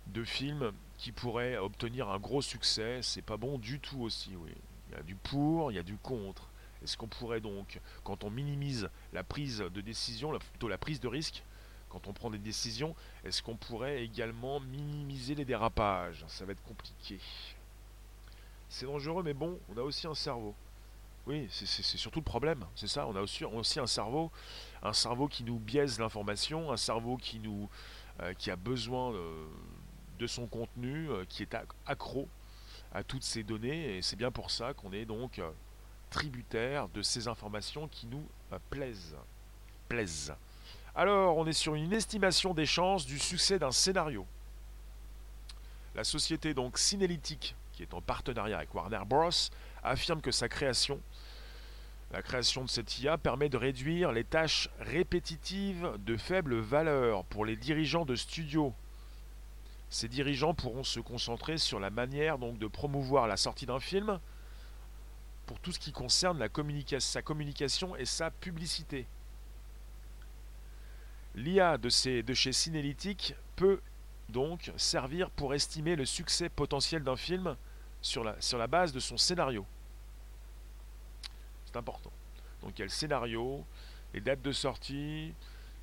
[0.08, 3.00] de films qui pourraient obtenir un gros succès.
[3.02, 4.52] C'est pas bon du tout aussi, oui.
[4.90, 6.50] Il y a du pour, il y a du contre.
[6.84, 11.08] Est-ce qu'on pourrait donc, quand on minimise la prise de décision, plutôt la prise de
[11.08, 11.44] risque,
[11.90, 16.26] quand on prend des décisions, est-ce qu'on pourrait également minimiser les dérapages?
[16.28, 17.20] Ça va être compliqué.
[18.68, 20.56] C'est dangereux, mais bon, on a aussi un cerveau.
[21.26, 21.66] Oui, c'est
[21.98, 23.08] surtout le problème, c'est ça.
[23.08, 24.30] On a aussi, un cerveau,
[24.82, 27.70] un cerveau qui nous biaise l'information, un cerveau qui nous,
[28.20, 29.14] euh, qui a besoin
[30.20, 31.56] de, son contenu, euh, qui est
[31.86, 32.28] accro
[32.94, 35.50] à toutes ces données, et c'est bien pour ça qu'on est donc euh,
[36.10, 38.26] tributaire de ces informations qui nous
[38.70, 39.16] plaisent,
[39.88, 40.34] plaisent.
[40.94, 44.26] Alors, on est sur une estimation des chances du succès d'un scénario.
[45.96, 46.78] La société donc
[47.74, 49.30] qui est en partenariat avec Warner Bros,
[49.84, 51.00] affirme que sa création
[52.14, 57.44] la création de cette IA permet de réduire les tâches répétitives de faible valeur pour
[57.44, 58.72] les dirigeants de studios.
[59.90, 64.20] Ces dirigeants pourront se concentrer sur la manière donc de promouvoir la sortie d'un film
[65.48, 66.48] pour tout ce qui concerne
[67.00, 69.08] sa communication et sa publicité.
[71.34, 73.82] L'IA de, chez Cinélytic peut
[74.30, 77.56] donc servir pour estimer le succès potentiel d'un film
[78.04, 79.66] sur la base de son scénario
[81.76, 82.12] important.
[82.62, 83.66] Donc il y a le scénario,
[84.14, 85.34] les dates de sortie,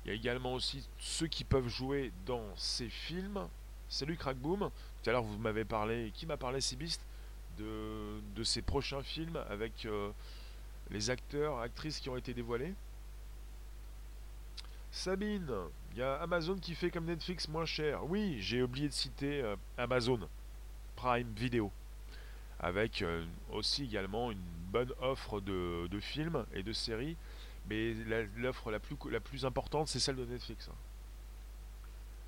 [0.03, 3.47] il y a également aussi ceux qui peuvent jouer dans ces films.
[3.89, 4.71] Salut Crackboom,
[5.03, 7.01] tout à l'heure vous m'avez parlé, qui m'a parlé Sibiste
[7.57, 10.11] de, de ces prochains films avec euh,
[10.89, 12.73] les acteurs, actrices qui ont été dévoilés.
[14.91, 15.51] Sabine,
[15.91, 18.03] il y a Amazon qui fait comme Netflix moins cher.
[18.05, 20.19] Oui, j'ai oublié de citer euh, Amazon
[20.95, 21.71] Prime Video
[22.61, 27.17] avec euh, aussi également une bonne offre de, films et de séries.
[27.69, 27.93] Mais
[28.37, 30.69] l'offre la, plus, la plus importante, c'est celle de Netflix.
[30.69, 30.75] Hein.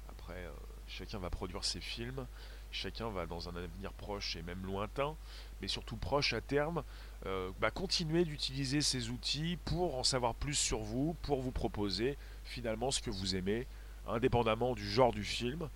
[0.10, 0.52] Après, euh,
[0.88, 2.26] chacun va produire ses films,
[2.72, 5.16] chacun va dans un avenir proche et même lointain,
[5.62, 6.84] mais surtout proche à terme,
[7.26, 12.18] euh, bah, continuer d'utiliser ces outils pour en savoir plus sur vous, pour vous proposer
[12.44, 13.68] finalement ce que vous aimez,
[14.08, 15.70] indépendamment du genre du film.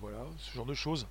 [0.00, 1.06] voilà, ce genre de choses.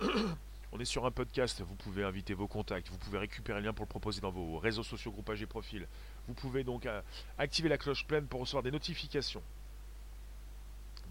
[0.72, 3.72] On est sur un podcast, vous pouvez inviter vos contacts, vous pouvez récupérer le lien
[3.72, 5.86] pour le proposer dans vos réseaux sociaux, groupages et profils.
[6.28, 7.02] Vous pouvez donc euh,
[7.38, 9.42] activer la cloche pleine pour recevoir des notifications.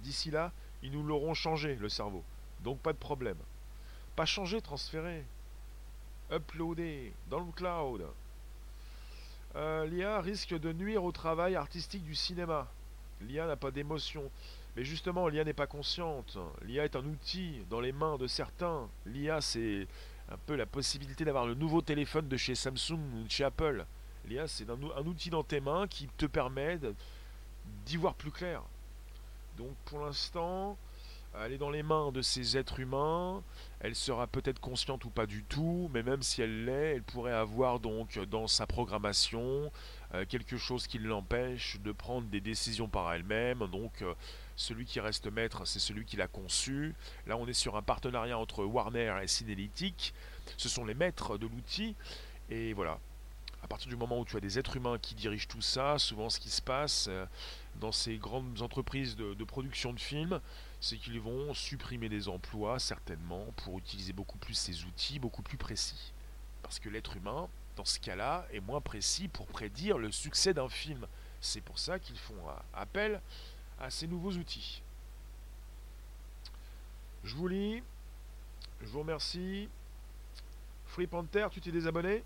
[0.01, 2.23] D'ici là, ils nous l'auront changé, le cerveau.
[2.61, 3.37] Donc pas de problème.
[4.15, 5.25] Pas changé, transféré.
[6.31, 8.05] Uploadé dans le cloud.
[9.55, 12.67] Euh, L'IA risque de nuire au travail artistique du cinéma.
[13.21, 14.31] L'IA n'a pas d'émotion.
[14.75, 16.37] Mais justement, l'IA n'est pas consciente.
[16.63, 18.87] L'IA est un outil dans les mains de certains.
[19.05, 19.87] L'IA, c'est
[20.29, 23.85] un peu la possibilité d'avoir le nouveau téléphone de chez Samsung ou chez Apple.
[24.25, 26.79] L'IA, c'est un, un, outil dans tes mains qui te permet
[27.85, 28.61] d'y voir plus clair.
[29.57, 30.77] Donc pour l'instant,
[31.37, 33.43] elle est dans les mains de ces êtres humains.
[33.81, 37.33] Elle sera peut-être consciente ou pas du tout, mais même si elle l'est, elle pourrait
[37.33, 39.71] avoir donc dans sa programmation
[40.13, 43.67] euh, quelque chose qui l'empêche de prendre des décisions par elle-même.
[43.71, 44.13] Donc euh,
[44.57, 46.93] celui qui reste maître, c'est celui qui l'a conçu.
[47.25, 50.13] Là, on est sur un partenariat entre Warner et Synélytic.
[50.57, 51.95] Ce sont les maîtres de l'outil.
[52.49, 52.99] Et voilà.
[53.63, 56.29] À partir du moment où tu as des êtres humains qui dirigent tout ça, souvent
[56.29, 57.25] ce qui se passe euh,
[57.79, 60.41] dans ces grandes entreprises de production de films,
[60.81, 65.57] c'est qu'ils vont supprimer des emplois certainement pour utiliser beaucoup plus ces outils, beaucoup plus
[65.57, 66.13] précis.
[66.63, 70.69] Parce que l'être humain, dans ce cas-là, est moins précis pour prédire le succès d'un
[70.69, 71.05] film.
[71.41, 72.35] C'est pour ça qu'ils font
[72.73, 73.21] appel
[73.79, 74.81] à ces nouveaux outils.
[77.23, 77.83] Je vous lis.
[78.81, 79.69] Je vous remercie.
[80.87, 82.23] Free Panther, tu t'es désabonné?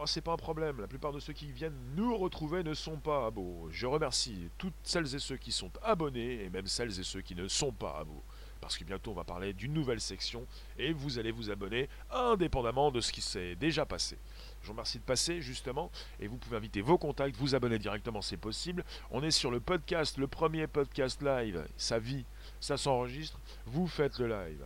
[0.00, 0.80] Oh, c'est pas un problème.
[0.80, 3.68] La plupart de ceux qui viennent nous retrouver ne sont pas abos.
[3.70, 7.36] Je remercie toutes celles et ceux qui sont abonnés et même celles et ceux qui
[7.36, 8.22] ne sont pas abos.
[8.60, 10.46] Parce que bientôt on va parler d'une nouvelle section
[10.78, 14.18] et vous allez vous abonner indépendamment de ce qui s'est déjà passé.
[14.62, 18.22] Je vous remercie de passer justement et vous pouvez inviter vos contacts, vous abonner directement
[18.22, 18.84] c'est possible.
[19.10, 22.24] On est sur le podcast, le premier podcast live, ça vit,
[22.58, 24.64] ça s'enregistre, vous faites le live.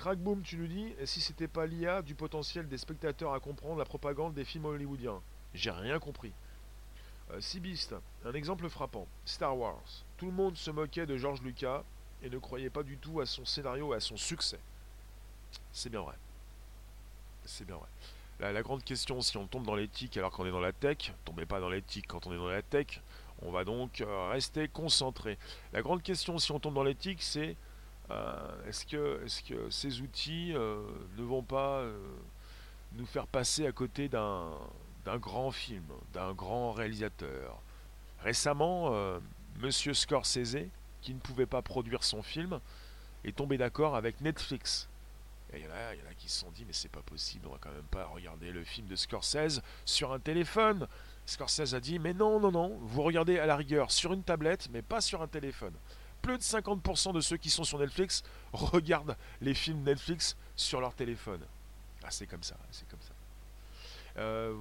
[0.00, 3.84] Crackboom, tu nous dis, si c'était pas l'IA du potentiel des spectateurs à comprendre la
[3.84, 5.20] propagande des films hollywoodiens?
[5.52, 6.32] J'ai rien compris.
[7.30, 9.06] Euh, Sibiste, un exemple frappant.
[9.26, 9.84] Star Wars.
[10.16, 11.84] Tout le monde se moquait de George Lucas
[12.22, 14.58] et ne croyait pas du tout à son scénario et à son succès.
[15.70, 16.14] C'est bien vrai.
[17.44, 17.88] C'est bien vrai.
[18.54, 21.44] La, grande question, si on tombe dans l'éthique alors qu'on est dans la tech, tombez
[21.44, 23.02] pas dans l'éthique quand on est dans la tech,
[23.42, 25.36] on va donc euh, rester concentré.
[25.74, 27.54] La grande question, si on tombe dans l'éthique, c'est
[28.66, 30.80] est-ce que, ces outils euh,
[31.16, 31.84] ne vont pas
[32.92, 34.58] nous faire passer à côté d'un
[35.18, 37.60] grand film, d'un grand réalisateur?
[38.22, 38.92] Récemment,
[39.60, 40.68] Monsieur Scorsese,
[41.00, 42.60] qui ne pouvait pas produire son film,
[43.24, 44.88] est tombé d'accord avec Netflix
[45.56, 47.72] il y, en a, qui se sont dit, mais c'est pas possible, on va quand
[47.72, 50.86] même pas regarder le film de Scorsese sur un téléphone.
[51.26, 54.68] Scorsese a dit, mais non, non, non, vous regardez à la rigueur sur une tablette,
[54.72, 55.74] mais pas sur un téléphone.
[56.22, 60.94] Plus de 50% de ceux qui sont sur Netflix regardent les films Netflix sur leur
[60.94, 61.40] téléphone.
[62.02, 63.12] Ah, c'est comme ça, c'est comme ça.
[64.18, 64.54] Euh,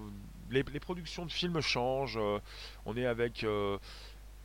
[0.52, 2.18] les, productions de films changent.
[2.18, 2.40] Euh,
[2.86, 3.78] on est avec euh,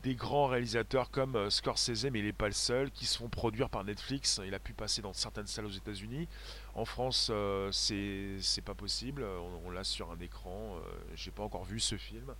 [0.02, 3.70] des grands réalisateurs comme Scorsese, mais il n'est pas le seul, qui se font produire
[3.70, 4.40] par Netflix.
[4.44, 6.28] Il a pu passer dans certaines salles aux États-Unis.
[6.74, 7.30] En France,
[7.72, 9.24] c'est pas possible.
[9.64, 10.76] On, l'a sur un écran.
[11.14, 12.34] J'ai pas encore vu ce film.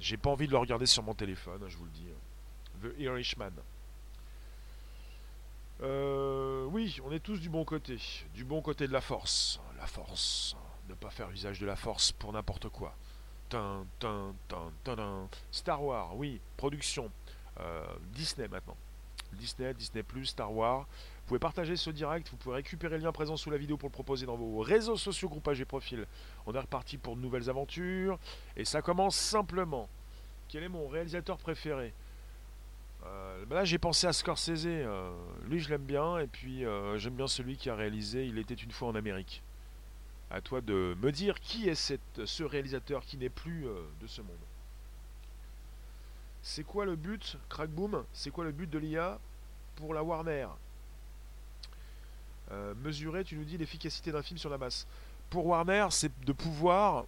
[0.00, 2.06] J'ai pas envie de le regarder sur mon téléphone, je vous le dis.
[2.82, 3.50] The Irishman.
[5.80, 7.98] Oui, on est tous du bon côté.
[8.34, 9.60] Du bon côté de la force.
[9.78, 10.56] La force.
[10.88, 12.94] Ne pas faire usage de la force pour n'importe quoi.
[15.50, 17.10] Star Wars, oui, production.
[17.60, 18.76] Euh, Disney maintenant.
[19.32, 20.80] Disney, Disney Star Wars.
[20.80, 23.88] Vous pouvez partager ce direct, vous pouvez récupérer le lien présent sous la vidéo pour
[23.88, 26.06] le proposer dans vos réseaux sociaux, groupages et profils.
[26.46, 28.18] On est reparti pour de nouvelles aventures.
[28.56, 29.88] Et ça commence simplement.
[30.48, 31.92] Quel est mon réalisateur préféré?
[33.04, 34.66] Euh, bah Là j'ai pensé à Scorsese.
[34.66, 35.10] Euh,
[35.46, 36.18] lui je l'aime bien.
[36.18, 36.64] Et puis
[36.96, 39.42] j'aime bien celui qui a réalisé Il était une fois en Amérique.
[40.30, 44.20] À toi de me dire qui est ce réalisateur qui n'est plus euh, de ce
[44.20, 44.36] monde.
[46.42, 49.18] C'est quoi le but, Crackboom C'est quoi le but de l'IA
[49.76, 50.48] pour la Warner?
[52.50, 54.86] Euh, Mesurer, tu nous dis, l'efficacité d'un film sur la masse.
[55.30, 57.06] Pour Warner, c'est de pouvoir,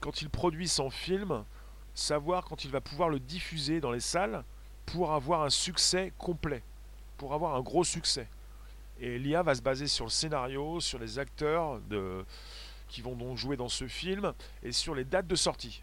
[0.00, 1.44] quand il produit son film,
[1.94, 4.44] savoir quand il va pouvoir le diffuser dans les salles
[4.92, 6.62] pour avoir un succès complet,
[7.16, 8.26] pour avoir un gros succès.
[9.00, 11.80] Et l'IA va se baser sur le scénario, sur les acteurs
[12.88, 15.82] qui vont donc jouer dans ce film et sur les dates de sortie.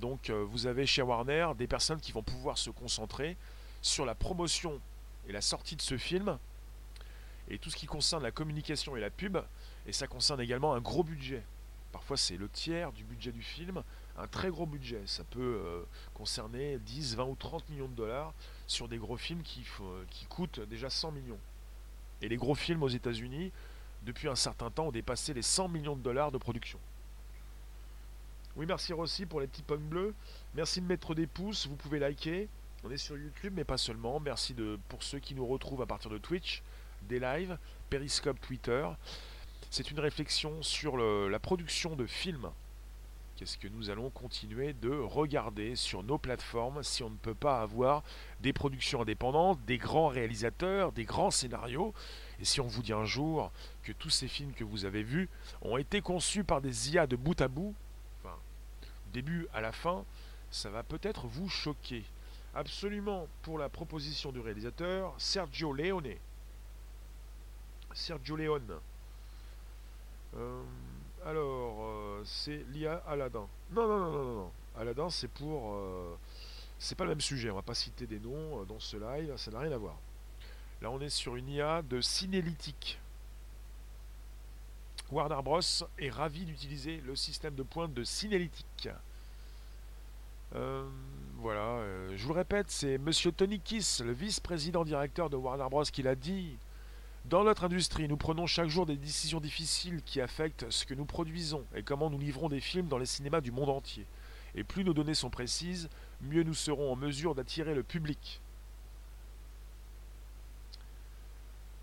[0.00, 3.36] Donc euh, vous avez chez Warner des personnes qui vont pouvoir se concentrer
[3.82, 4.80] sur la promotion
[5.28, 6.38] et la sortie de ce film
[7.48, 9.38] et tout ce qui concerne la communication et la pub.
[9.86, 11.42] Et ça concerne également un gros budget.
[11.92, 13.82] Parfois c'est le tiers du budget du film,
[14.18, 15.02] un très gros budget.
[15.06, 15.82] Ça peut euh,
[16.14, 18.34] concerner 10, 20 ou 30 millions de dollars
[18.66, 19.64] sur des gros films qui,
[20.10, 21.38] qui coûtent déjà 100 millions.
[22.20, 23.52] Et les gros films aux États-Unis,
[24.02, 26.78] depuis un certain temps, ont dépassé les 100 millions de dollars de production.
[28.56, 30.14] Oui, merci Rossi pour les petits pommes bleus.
[30.54, 32.48] Merci de mettre des pouces, vous pouvez liker.
[32.82, 34.18] On est sur YouTube, mais pas seulement.
[34.18, 36.62] Merci de, pour ceux qui nous retrouvent à partir de Twitch,
[37.02, 37.56] des lives,
[37.88, 38.88] Periscope, Twitter.
[39.70, 42.50] C'est une réflexion sur la production de films
[43.38, 47.60] Qu'est-ce que nous allons continuer de regarder sur nos plateformes si on ne peut pas
[47.60, 48.02] avoir
[48.40, 51.94] des productions indépendantes, des grands réalisateurs, des grands scénarios
[52.40, 53.52] Et si on vous dit un jour
[53.84, 55.28] que tous ces films que vous avez vus
[55.62, 57.76] ont été conçus par des IA de bout à bout,
[58.24, 58.34] enfin,
[59.12, 60.04] début à la fin,
[60.50, 62.02] ça va peut-être vous choquer.
[62.56, 66.16] Absolument pour la proposition du réalisateur Sergio Leone.
[67.92, 68.80] Sergio Leone.
[70.36, 70.60] Euh,
[71.24, 73.46] alors, euh, c'est l'IA Aladdin.
[73.72, 74.50] Non, non, non, non, non.
[74.76, 75.74] Aladdin, c'est pour.
[75.74, 76.16] Euh,
[76.78, 77.50] c'est pas le même sujet.
[77.50, 79.36] On va pas citer des noms dans ce live.
[79.36, 79.96] Ça n'a rien à voir.
[80.80, 83.00] Là, on est sur une IA de cinélytique.
[85.10, 85.60] Warner Bros.
[85.98, 88.88] est ravi d'utiliser le système de pointe de cinélytique.
[90.52, 91.82] voilà,
[92.14, 95.84] je vous le répète, c'est Monsieur Tony Kiss, le vice-président directeur de Warner Bros.
[95.84, 96.58] qui l'a dit.
[97.28, 101.04] Dans notre industrie, nous prenons chaque jour des décisions difficiles qui affectent ce que nous
[101.04, 104.06] produisons et comment nous livrons des films dans les cinémas du monde entier.
[104.54, 105.90] Et plus nos données sont précises,
[106.22, 108.40] mieux nous serons en mesure d'attirer le public.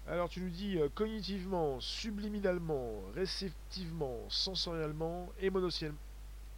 [0.08, 5.30] Alors tu nous dis euh, cognitivement, subliminalement, réceptivement, sensoriellement,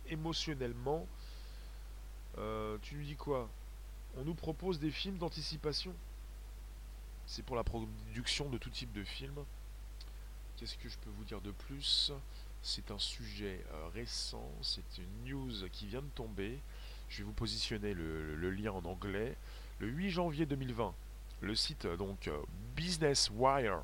[0.09, 1.05] émotionnellement.
[2.37, 3.49] Euh, tu nous dis quoi?
[4.17, 5.93] On nous propose des films d'anticipation?
[7.27, 9.35] C'est pour la production de tout type de film.
[10.55, 12.11] Qu'est-ce que je peux vous dire de plus?
[12.63, 16.59] C'est un sujet euh, récent, c'est une news qui vient de tomber.
[17.09, 19.37] Je vais vous positionner le, lien en anglais.
[19.79, 20.93] Le 8 janvier 2020,
[21.41, 22.41] le site euh, donc euh,
[22.75, 23.83] Business Wire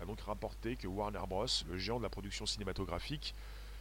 [0.00, 3.34] a donc rapporté que Warner Bros, le géant de la production cinématographique,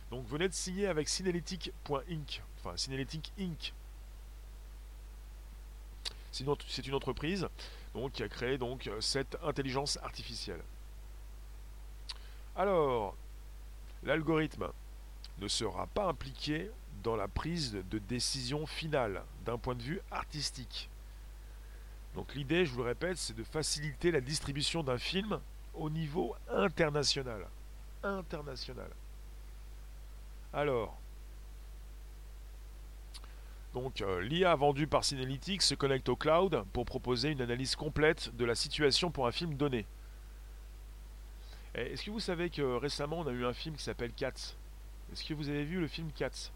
[0.09, 3.73] donc venait de signer avec enfin Cineletic Inc.
[6.31, 7.47] C'est une entreprise
[8.09, 10.61] qui a créé donc cette intelligence artificielle.
[12.55, 13.15] Alors,
[14.03, 14.69] l'algorithme
[15.39, 16.71] ne sera pas impliqué
[17.03, 20.89] dans la prise de décision finale d'un point de vue artistique.
[22.15, 25.39] Donc l'idée, je vous le répète, c'est de faciliter la distribution d'un film
[25.75, 27.45] au niveau international.
[28.03, 28.89] International.
[30.53, 30.97] Alors,
[33.77, 38.35] donc euh, l'IA vendue par Synalytics se connecte au cloud pour proposer une analyse complète
[38.35, 39.85] de la situation pour un film donné.
[41.75, 44.55] Est-ce que vous savez que récemment on a eu un film qui s'appelle Cats?
[45.11, 46.51] Est-ce que vous avez vu le film Cats?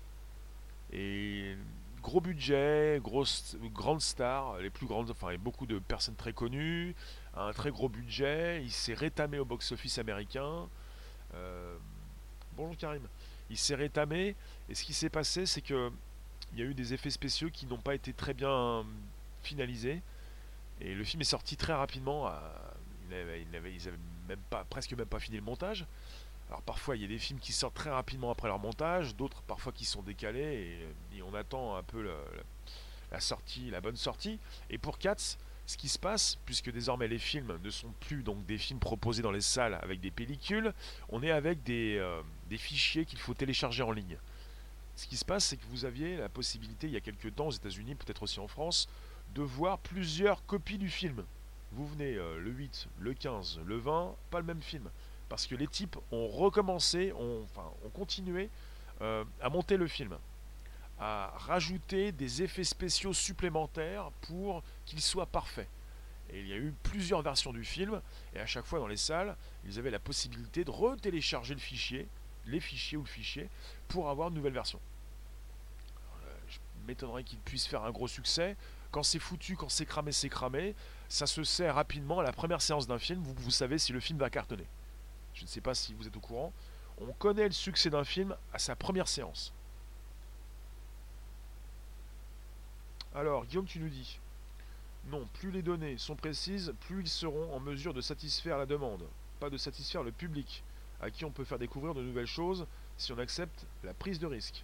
[0.91, 1.55] Et
[2.01, 6.95] gros budget, grosse, grande star, les plus grandes, enfin beaucoup de personnes très connues,
[7.35, 10.67] un très gros budget, il s'est rétamé au box-office américain.
[11.35, 11.77] Euh,
[12.57, 13.07] bonjour Karim.
[13.51, 14.35] Il s'est rétamé
[14.69, 15.91] et ce qui s'est passé c'est que
[16.53, 18.83] il y a eu des effets spéciaux qui n'ont pas été très bien euh,
[19.43, 20.01] finalisés.
[20.79, 22.31] Et le film est sorti très rapidement.
[23.11, 23.73] ils n'avaient
[24.27, 25.85] même pas, presque même pas fini le montage.
[26.49, 29.41] Alors parfois il y a des films qui sortent très rapidement après leur montage, d'autres
[29.43, 30.77] parfois qui sont décalés
[31.13, 32.05] et, on attend un peu
[33.11, 34.37] la, sortie, la bonne sortie.
[34.69, 38.45] Et pour Cats, ce qui se passe, puisque désormais les films ne sont plus donc
[38.45, 40.73] des films proposés dans les salles avec des pellicules,
[41.09, 44.17] on est avec des, euh, des fichiers qu'il faut télécharger en ligne.
[44.95, 47.47] Ce qui se passe, c'est que vous aviez la possibilité, il y a quelques temps
[47.47, 48.87] aux États-Unis, peut-être aussi en France,
[49.33, 51.23] de voir plusieurs copies du film.
[51.71, 54.89] Vous venez euh, le 8, le 15, le 20, pas le même film.
[55.29, 58.49] Parce que les types ont recommencé, ont, enfin, ont continué
[59.01, 60.17] euh, à monter le film,
[60.99, 65.67] à rajouter des effets spéciaux supplémentaires pour qu'il soit parfait.
[66.29, 68.01] Et il y a eu plusieurs versions du film,
[68.35, 69.35] et à chaque fois dans les salles,
[69.65, 72.07] ils avaient la possibilité de retélécharger le fichier,
[72.45, 73.49] les fichiers ou le fichier
[73.91, 74.79] pour avoir une nouvelle version.
[76.23, 78.55] Euh, je m'étonnerais qu'il puisse faire un gros succès.
[78.89, 80.75] Quand c'est foutu, quand c'est cramé, c'est cramé.
[81.09, 83.21] Ça se sait rapidement à la première séance d'un film.
[83.21, 84.65] Vous, vous savez si le film va cartonner.
[85.33, 86.53] Je ne sais pas si vous êtes au courant.
[86.99, 89.53] On connaît le succès d'un film à sa première séance.
[93.13, 94.19] Alors, Guillaume, tu nous dis
[95.07, 99.03] Non, plus les données sont précises, plus ils seront en mesure de satisfaire la demande,
[99.41, 100.63] pas de satisfaire le public
[101.01, 102.65] à qui on peut faire découvrir de nouvelles choses
[103.01, 104.63] si on accepte la prise de risque.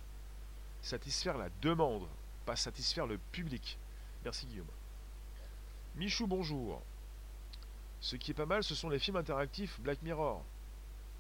[0.84, 2.08] Satisfaire la demande,
[2.46, 3.80] pas satisfaire le public.
[4.24, 4.68] Merci Guillaume.
[5.96, 6.82] Michou, bonjour.
[8.00, 10.44] Ce qui est pas mal, ce sont les films interactifs Black Mirror,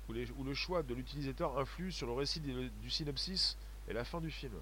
[0.07, 3.57] où, le choix de l'utilisateur influe sur le récit du synopsis
[3.88, 4.53] et la fin du film.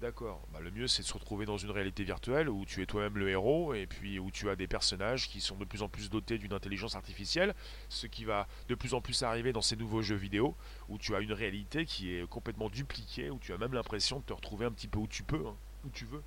[0.00, 0.46] D'accord.
[0.52, 3.16] Bah, le mieux, c'est de se retrouver dans une réalité virtuelle où tu es toi-même
[3.16, 6.10] le héros et puis où tu as des personnages qui sont de plus en plus
[6.10, 7.54] dotés d'une intelligence artificielle,
[7.88, 10.54] ce qui va de plus en plus arriver dans ces nouveaux jeux vidéo
[10.90, 14.24] où tu as une réalité qui est complètement dupliquée, où tu as même l'impression de
[14.24, 16.22] te retrouver un petit peu où tu peux, hein, où tu veux.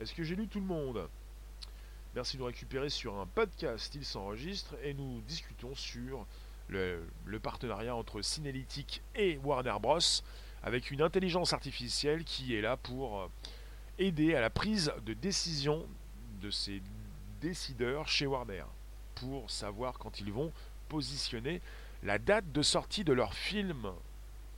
[0.00, 1.08] Est-ce que j'ai lu tout le monde?
[2.16, 6.26] Merci de nous récupérer sur un podcast, il s'enregistre et nous discutons sur
[6.68, 9.98] le, partenariat entre Cinélytique et Warner Bros
[10.62, 13.28] avec une intelligence artificielle qui est là pour euh,
[13.98, 15.86] aider à la prise de décision
[16.40, 16.82] de ces
[17.40, 18.64] décideurs chez Warner,
[19.14, 20.52] pour savoir quand ils vont
[20.88, 21.60] positionner
[22.02, 23.92] la date de sortie de leur film.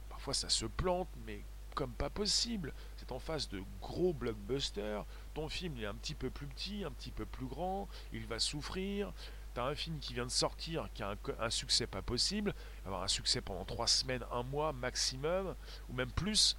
[0.09, 1.40] Parfois ça se plante, mais
[1.74, 2.72] comme pas possible.
[2.96, 5.05] C'est en face de gros blockbusters.
[5.34, 8.38] Ton film est un petit peu plus petit, un petit peu plus grand, il va
[8.38, 9.12] souffrir.
[9.55, 12.52] T'as un film qui vient de sortir, qui a un, succès pas possible,
[12.84, 15.55] avoir un succès pendant trois semaines, un mois maximum,
[15.88, 16.57] ou même plus.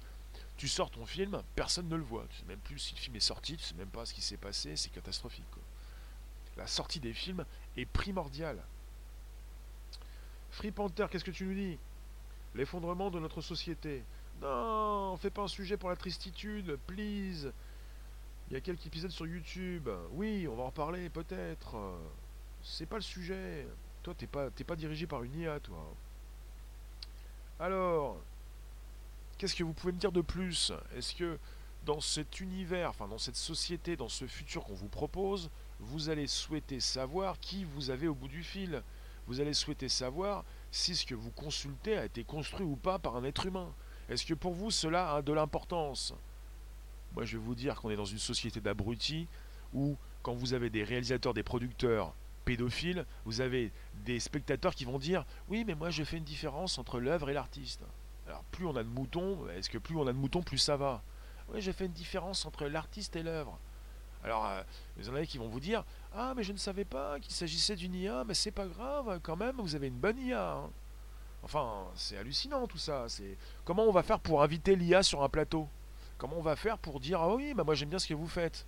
[0.56, 2.24] Tu sors ton film, personne ne le voit.
[2.30, 4.22] Tu sais même plus si le film est sorti, tu sais même pas ce qui
[4.22, 5.44] s'est passé, c'est catastrophique.
[6.56, 7.44] La sortie des films
[7.76, 8.62] est primordiale.
[10.50, 11.78] Free Panther, qu'est-ce que tu nous dis?
[12.54, 14.02] L'effondrement de notre société.
[14.40, 17.52] Non, fais pas un sujet pour la tristitude, please.
[18.48, 19.90] Il y a quelques épisodes sur YouTube.
[20.12, 21.76] Oui, on va en reparler peut-être.
[22.68, 23.66] C'est pas le sujet.
[24.02, 25.94] Toi, t'es pas, pas dirigé par une IA, toi.
[27.60, 28.18] Alors,
[29.38, 30.72] qu'est-ce que vous pouvez me dire de plus?
[30.96, 31.38] Est-ce que
[31.84, 36.26] dans cet univers, enfin dans cette société, dans ce futur qu'on vous propose, vous allez
[36.26, 38.82] souhaiter savoir qui vous avez au bout du fil?
[39.28, 43.16] Vous allez souhaiter savoir si ce que vous consultez a été construit ou pas par
[43.16, 43.72] un être humain
[44.08, 46.14] est-ce que pour vous cela a de l'importance?
[47.14, 49.26] Moi je vais vous dire qu'on est dans une société d'abrutis
[49.74, 52.14] où quand vous avez des réalisateurs, des producteurs
[52.46, 53.70] pédophiles, vous avez
[54.06, 57.34] des spectateurs qui vont dire oui mais moi je fais une différence entre l'œuvre et
[57.34, 57.82] l'artiste.
[58.26, 60.78] Alors plus on a de moutons, est-ce que plus on a de moutons, plus ça
[60.78, 61.02] va?
[61.52, 63.58] Oui je fais une différence entre l'artiste et l'œuvre.
[64.24, 64.62] Alors, euh,
[64.96, 67.76] vous en avez qui vont vous dire Ah, mais je ne savais pas qu'il s'agissait
[67.76, 70.52] d'une IA, mais c'est pas grave, quand même, vous avez une bonne IA.
[70.52, 70.70] Hein.
[71.44, 73.04] Enfin, c'est hallucinant tout ça.
[73.08, 75.68] C'est comment on va faire pour inviter l'IA sur un plateau?
[76.18, 78.26] Comment on va faire pour dire ah oui, bah moi j'aime bien ce que vous
[78.26, 78.66] faites?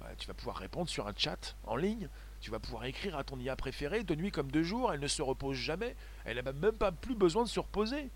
[0.00, 2.08] Bah, Tu vas pouvoir répondre sur un chat en ligne.
[2.40, 4.92] Tu vas pouvoir écrire à ton IA préférée de nuit comme de jour.
[4.92, 5.94] Elle ne se repose jamais.
[6.24, 8.08] Elle n'a même pas plus besoin de se reposer.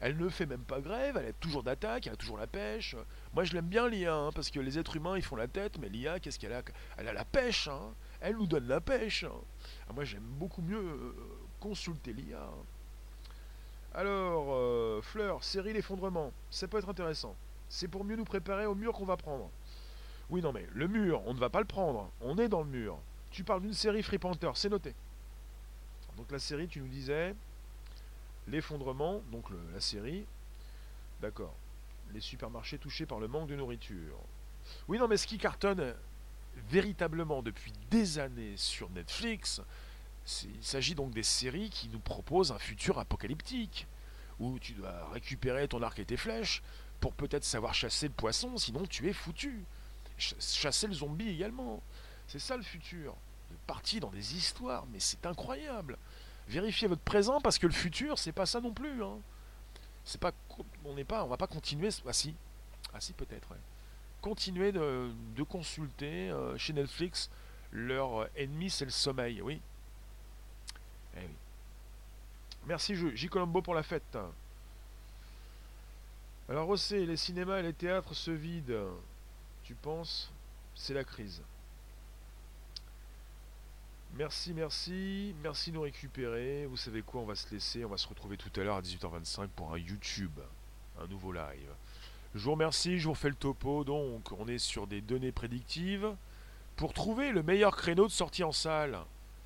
[0.00, 1.16] Elle ne fait même pas grève.
[1.16, 2.06] Elle a toujours d'attaque.
[2.06, 2.96] Elle a toujours la pêche.
[3.34, 5.78] Moi je l'aime bien l'IA hein, parce que les êtres humains ils font la tête,
[5.78, 6.62] mais l'IA qu'est-ce qu'elle a
[6.96, 7.68] Elle a la pêche.
[7.68, 7.94] Hein.
[8.20, 9.24] Elle nous donne la pêche.
[9.24, 9.32] Hein.
[9.88, 11.14] Ah, moi j'aime beaucoup mieux euh,
[11.60, 12.48] consulter l'IA.
[13.94, 16.32] Alors, euh, Fleur, série l'effondrement.
[16.50, 17.34] Ça peut être intéressant.
[17.68, 19.50] C'est pour mieux nous préparer au mur qu'on va prendre.
[20.30, 22.10] Oui, non, mais le mur, on ne va pas le prendre.
[22.20, 22.98] On est dans le mur.
[23.30, 24.94] Tu parles d'une série Free Panther, c'est noté.
[26.16, 27.34] Donc la série, tu nous disais,
[28.48, 30.24] l'effondrement, donc la série.
[31.20, 31.54] D'accord.
[32.12, 34.18] Les supermarchés touchés par le manque de nourriture.
[34.88, 35.94] Oui, non, mais ce qui cartonne
[36.70, 39.60] véritablement depuis des années sur Netflix,
[40.44, 43.86] il s'agit donc des séries qui nous proposent un futur apocalyptique,
[44.40, 46.62] où tu dois récupérer ton arc et tes flèches
[47.00, 49.64] pour peut-être savoir chasser le poisson, sinon tu es foutu.
[50.18, 51.80] Chasser le zombie également.
[52.28, 53.16] C'est ça le futur.
[53.50, 55.98] De partir dans des histoires, mais c'est incroyable.
[56.46, 59.02] Vérifiez votre présent parce que le futur, c'est pas ça non plus.
[59.02, 59.18] Hein.
[60.04, 60.32] C'est pas,
[60.84, 61.88] on n'est pas, on va pas continuer.
[62.06, 62.34] Ah si,
[62.94, 63.48] ah si peut-être.
[64.20, 65.10] Continuer de,
[65.48, 67.30] consulter euh, chez Netflix
[67.72, 69.42] leur ennemi, c'est le sommeil.
[69.42, 69.60] Oui,
[71.16, 71.34] eh oui.
[72.66, 73.28] Merci J.
[73.28, 74.18] Colombo pour la fête.
[76.48, 78.94] Alors Rossé, les cinémas et les théâtres se vident.
[79.64, 80.30] Tu penses
[80.74, 81.42] C'est la crise.
[84.14, 85.34] Merci, merci.
[85.42, 86.66] Merci de nous récupérer.
[86.66, 87.84] Vous savez quoi On va se laisser.
[87.84, 90.40] On va se retrouver tout à l'heure à 18h25 pour un YouTube.
[91.00, 91.70] Un nouveau live.
[92.34, 92.98] Je vous remercie.
[92.98, 93.84] Je vous refais le topo.
[93.84, 96.14] Donc, on est sur des données prédictives.
[96.76, 98.98] Pour trouver le meilleur créneau de sortie en salle,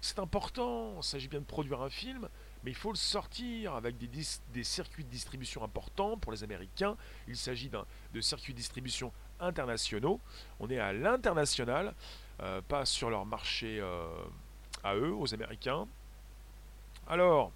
[0.03, 2.29] c'est important, il s'agit bien de produire un film,
[2.65, 6.97] mais il faut le sortir avec des, circuits de distribution importants pour les Américains.
[7.29, 7.71] Il s'agit
[8.13, 10.19] de circuits de distribution internationaux.
[10.59, 11.95] On est à l'international,
[12.41, 14.09] euh, pas sur leur marché euh,
[14.85, 15.87] à eux, aux Américains.
[17.07, 17.53] Alors,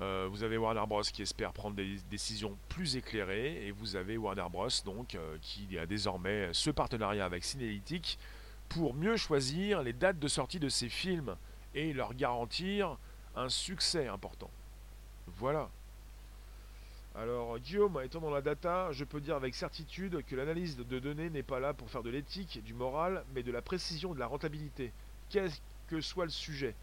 [0.00, 4.16] euh, vous avez Warner Bros qui espère prendre des décisions plus éclairées et vous avez
[4.16, 8.18] Warner Bros donc qui a désormais ce partenariat avec Cinelytic
[8.68, 11.36] pour mieux choisir les dates de sortie de ces films
[11.74, 12.98] et leur garantir
[13.36, 14.50] un succès important.
[15.26, 15.68] Voilà.
[17.16, 21.30] Alors Guillaume, étant dans la data, je peux dire avec certitude que l'analyse de données
[21.30, 24.26] n'est pas là pour faire de l'éthique, du moral, mais de la précision, de la
[24.26, 24.92] rentabilité,
[25.30, 25.50] quel
[25.88, 26.74] que soit le sujet.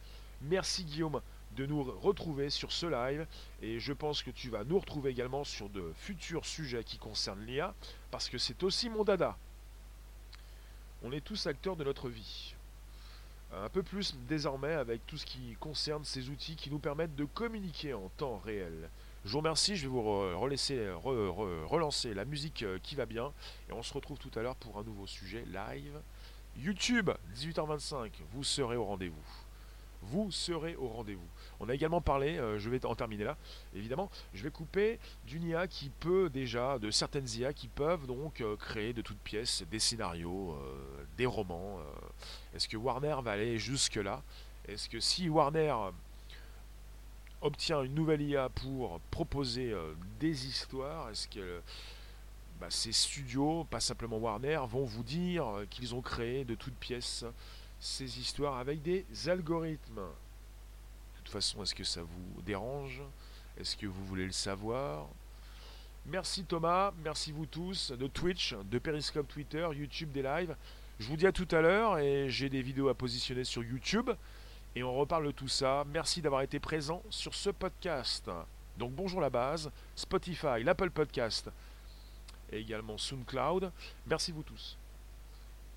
[0.41, 1.22] Merci Guillaume
[1.56, 3.28] de nous retrouver sur ce live
[3.62, 7.45] et je pense que tu vas nous retrouver également sur de futurs sujets qui concernent
[7.45, 7.74] l'IA
[8.10, 9.38] parce que c'est aussi mon dada.
[11.04, 12.56] On est tous acteurs de notre vie.
[13.54, 17.26] Un peu plus désormais avec tout ce qui concerne ces outils qui nous permettent de
[17.26, 18.89] communiquer en temps réel.
[19.26, 20.02] Je vous remercie, je vais vous
[21.68, 23.32] relancer la musique euh, qui va bien
[23.70, 26.02] et on se retrouve tout à l'heure pour un nouveau sujet live.
[26.58, 29.16] YouTube, 18h25, vous serez au rendez-vous.
[30.04, 31.28] Vous serez au rendez-vous.
[31.60, 33.38] On a également parlé, euh, je vais en terminer là,
[33.76, 38.41] évidemment, je vais couper d'une IA qui peut déjà, de certaines IA qui peuvent donc
[38.41, 41.80] euh, créer de toutes pièces des scénarios, euh, des romans.
[42.56, 44.24] Est-ce que Warner va aller jusque-là?
[44.68, 45.76] Est-ce que si Warner
[47.41, 49.74] obtient une nouvelle IA pour proposer
[50.20, 51.62] des histoires, est-ce que
[52.62, 57.26] bah, ces studios, pas simplement Warner, vont vous dire qu'ils ont créé de toutes pièces
[57.80, 59.95] ces histoires avec des algorithmes.
[59.95, 63.01] De toute façon, est-ce que ça vous dérange?
[63.59, 65.07] Est-ce que vous voulez le savoir?
[66.05, 70.55] Merci Thomas, merci vous tous de Twitch, de Periscope Twitter, YouTube, des lives.
[70.99, 74.12] Je vous dis à tout à l'heure et j'ai des vidéos à positionner sur YouTube
[74.76, 75.84] et on reparle de tout ça.
[75.88, 78.30] Merci d'avoir été présent sur ce podcast.
[78.78, 81.49] Donc bonjour la base, Spotify, l'Apple Podcast
[82.52, 83.72] et également SoundCloud.
[84.08, 84.78] Merci vous tous.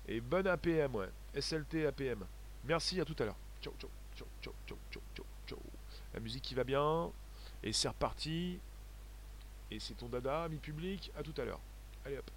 [0.07, 1.09] Et bonne APM, ouais.
[1.33, 2.25] SLT APM.
[2.65, 3.37] Merci, à tout à l'heure.
[3.61, 4.77] Ciao, ciao, ciao, ciao, ciao,
[5.15, 5.59] ciao, ciao.
[6.13, 7.11] La musique qui va bien.
[7.63, 8.59] Et c'est reparti.
[9.71, 11.11] Et c'est ton dada, mi public.
[11.17, 11.59] À tout à l'heure.
[12.05, 12.34] Allez hop.